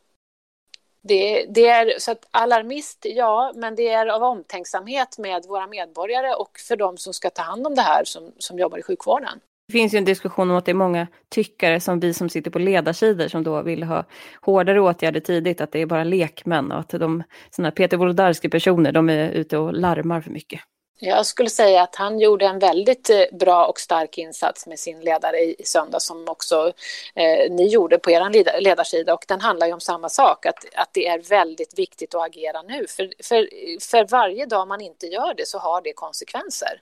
[1.01, 6.35] Det, det, är så att alarmist, ja, men det är av omtänksamhet med våra medborgare
[6.35, 9.41] och för de som ska ta hand om det här som, som jobbar i sjukvården.
[9.69, 12.51] Det finns ju en diskussion om att det är många tyckare som vi som sitter
[12.51, 14.05] på ledarsidor som då vill ha
[14.41, 19.11] hårdare åtgärder tidigt, att det är bara lekmän och att de sådana Peter Wolodarski-personer, de
[19.11, 20.61] är ute och larmar för mycket.
[21.01, 25.01] Jag skulle säga att han gjorde en väldigt eh, bra och stark insats med sin
[25.01, 26.73] ledare i, söndag som också
[27.15, 30.91] eh, ni gjorde på er ledarsida och den handlar ju om samma sak, att, att
[30.93, 32.87] det är väldigt viktigt att agera nu.
[32.87, 33.49] För, för,
[33.91, 36.81] för varje dag man inte gör det så har det konsekvenser.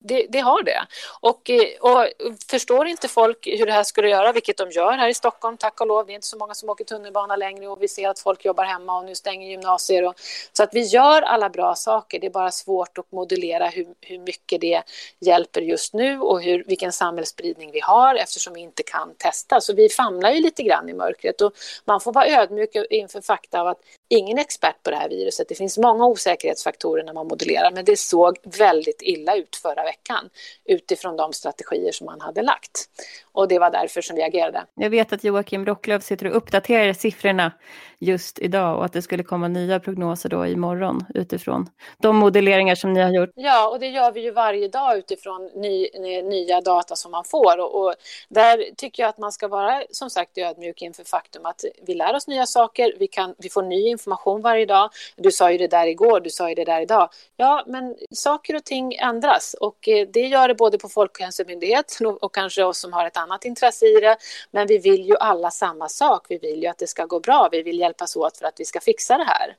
[0.00, 0.86] Det, det, har det.
[1.20, 2.06] Och, eh, och,
[2.50, 5.80] förstår inte folk hur det här skulle göra, vilket de gör här i Stockholm, tack
[5.80, 6.06] och lov.
[6.06, 8.64] Det är inte så många som åker tunnelbana längre och vi ser att folk jobbar
[8.64, 10.04] hemma och nu stänger gymnasier.
[10.04, 10.14] Och,
[10.52, 12.18] så att vi gör alla bra saker.
[12.20, 14.82] Det är bara svårt att modulera hur, hur mycket det
[15.20, 19.60] hjälper just nu och hur, vilken samhällsspridning vi har eftersom vi inte kan testa.
[19.60, 21.52] Så vi famlar ju lite grann i mörkret och
[21.84, 23.78] man får vara ödmjuk inför fakta av att
[24.08, 25.48] ingen expert på det här viruset.
[25.48, 30.28] Det finns många osäkerhetsfaktorer när man modellerar, men det såg väldigt illa ut förra veckan
[30.64, 32.88] utifrån de strategier som man hade lagt.
[33.32, 34.64] Och det var därför som vi agerade.
[34.74, 37.52] Jag vet att Joakim Rocklöv sitter och uppdaterar siffrorna
[37.98, 42.92] just idag och att det skulle komma nya prognoser då imorgon utifrån de modelleringar som
[42.92, 43.30] ni har gjort.
[43.34, 45.88] Ja, och det gör vi ju varje dag utifrån ny,
[46.22, 47.58] nya data som man får.
[47.58, 47.94] Och, och,
[48.28, 52.14] där tycker jag att man ska vara som sagt ödmjuk inför faktum att vi lär
[52.14, 53.97] oss nya saker, vi, kan, vi får ny information
[54.42, 54.90] varje dag.
[55.16, 57.10] Du sa ju det där igår, du sa ju det där idag.
[57.36, 62.34] Ja, men saker och ting ändras och eh, det gör det både på Folkhälsomyndigheten och
[62.34, 64.16] kanske oss som har ett annat intresse i det.
[64.50, 66.26] Men vi vill ju alla samma sak.
[66.28, 67.48] Vi vill ju att det ska gå bra.
[67.52, 69.56] Vi vill hjälpas åt för att vi ska fixa det här.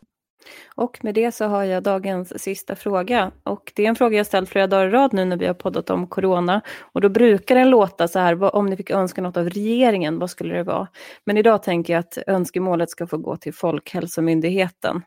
[0.76, 3.32] Och med det så har jag dagens sista fråga.
[3.43, 5.54] Och det är en fråga jag ställt flera dagar i rad nu när vi har
[5.54, 6.62] poddat om corona.
[6.80, 10.30] Och då brukar den låta så här, om ni fick önska något av regeringen, vad
[10.30, 10.88] skulle det vara?
[11.26, 15.02] Men idag tänker jag att önskemålet ska få gå till Folkhälsomyndigheten.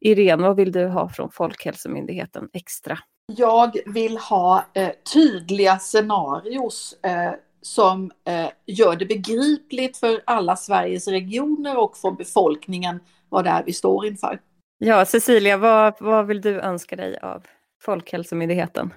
[0.00, 2.98] Irene, vad vill du ha från Folkhälsomyndigheten extra?
[3.36, 11.08] Jag vill ha eh, tydliga scenarios eh, som eh, gör det begripligt för alla Sveriges
[11.08, 14.40] regioner och för befolkningen vad det är vi står inför.
[14.78, 17.46] Ja, Cecilia, vad, vad vill du önska dig av
[17.82, 18.94] Folkhälsomyndigheten?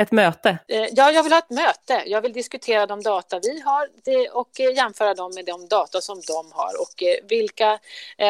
[0.00, 0.58] Ett möte?
[0.68, 2.02] Eh, ja, jag vill ha ett möte.
[2.06, 3.88] Jag vill diskutera de data vi har
[4.32, 7.78] och eh, jämföra dem med de data som de har och eh, vilka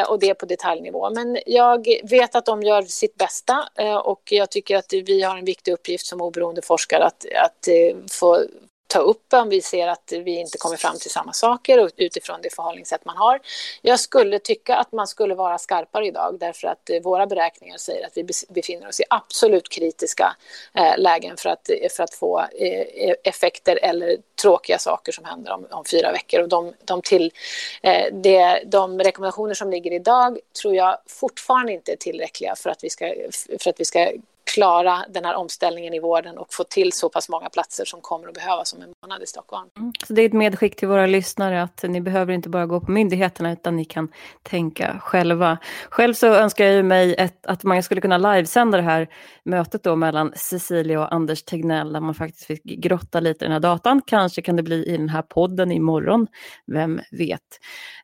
[0.07, 1.09] och det på detaljnivå.
[1.09, 3.69] Men jag vet att de gör sitt bästa
[4.03, 7.67] och jag tycker att vi har en viktig uppgift som oberoende forskare att, att
[8.11, 8.45] få
[8.87, 12.55] ta upp om vi ser att vi inte kommer fram till samma saker utifrån det
[12.55, 13.39] förhållningssätt man har.
[13.81, 18.07] Jag skulle tycka att man skulle vara skarpare idag därför att eh, våra beräkningar säger
[18.07, 20.35] att vi befinner oss i absolut kritiska
[20.73, 25.67] eh, lägen för att, för att få eh, effekter eller tråkiga saker som händer om,
[25.71, 26.41] om fyra veckor.
[26.41, 27.31] Och de, de, till,
[28.11, 32.89] de, de rekommendationer som ligger idag tror jag fortfarande inte är tillräckliga för att vi
[32.89, 33.13] ska,
[33.59, 34.11] för att vi ska
[34.57, 38.27] klara den här omställningen i vården och få till så pass många platser som kommer
[38.27, 39.69] att behövas om en månad i Stockholm.
[39.77, 39.91] Mm.
[40.07, 42.91] Så det är ett medskick till våra lyssnare att ni behöver inte bara gå på
[42.91, 44.09] myndigheterna utan ni kan
[44.43, 45.57] tänka själva.
[45.89, 49.07] Själv så önskar jag ju mig ett, att man skulle kunna livesända det här
[49.45, 53.51] mötet då mellan Cecilia och Anders Tegnell där man faktiskt fick grotta lite i den
[53.51, 54.01] här datan.
[54.07, 56.27] Kanske kan det bli i den här podden imorgon,
[56.67, 57.59] vem vet.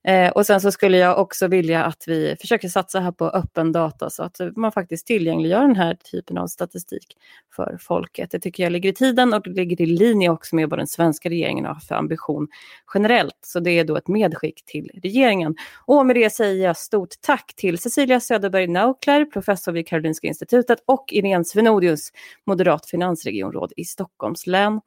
[0.07, 3.71] Eh, och sen så skulle jag också vilja att vi försöker satsa här på öppen
[3.71, 7.17] data så att man faktiskt tillgängliggör den här typen av statistik
[7.55, 8.31] för folket.
[8.31, 10.87] Det tycker jag ligger i tiden och det ligger i linje också med vad den
[10.87, 12.47] svenska regeringen har för ambition
[12.93, 13.37] generellt.
[13.41, 15.55] Så det är då ett medskick till regeringen.
[15.85, 20.79] Och med det säger jag stort tack till Cecilia Söderberg Naukler, professor vid Karolinska Institutet
[20.85, 22.11] och Irene Svenodius,
[22.45, 24.81] moderat finansregionråd i Stockholms län.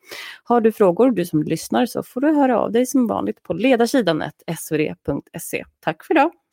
[0.44, 3.54] Har du frågor, du som lyssnar, så får du höra av dig som vanligt på
[3.54, 4.22] ledarsidan
[4.58, 5.64] svd.se.
[5.80, 6.45] Tack för idag!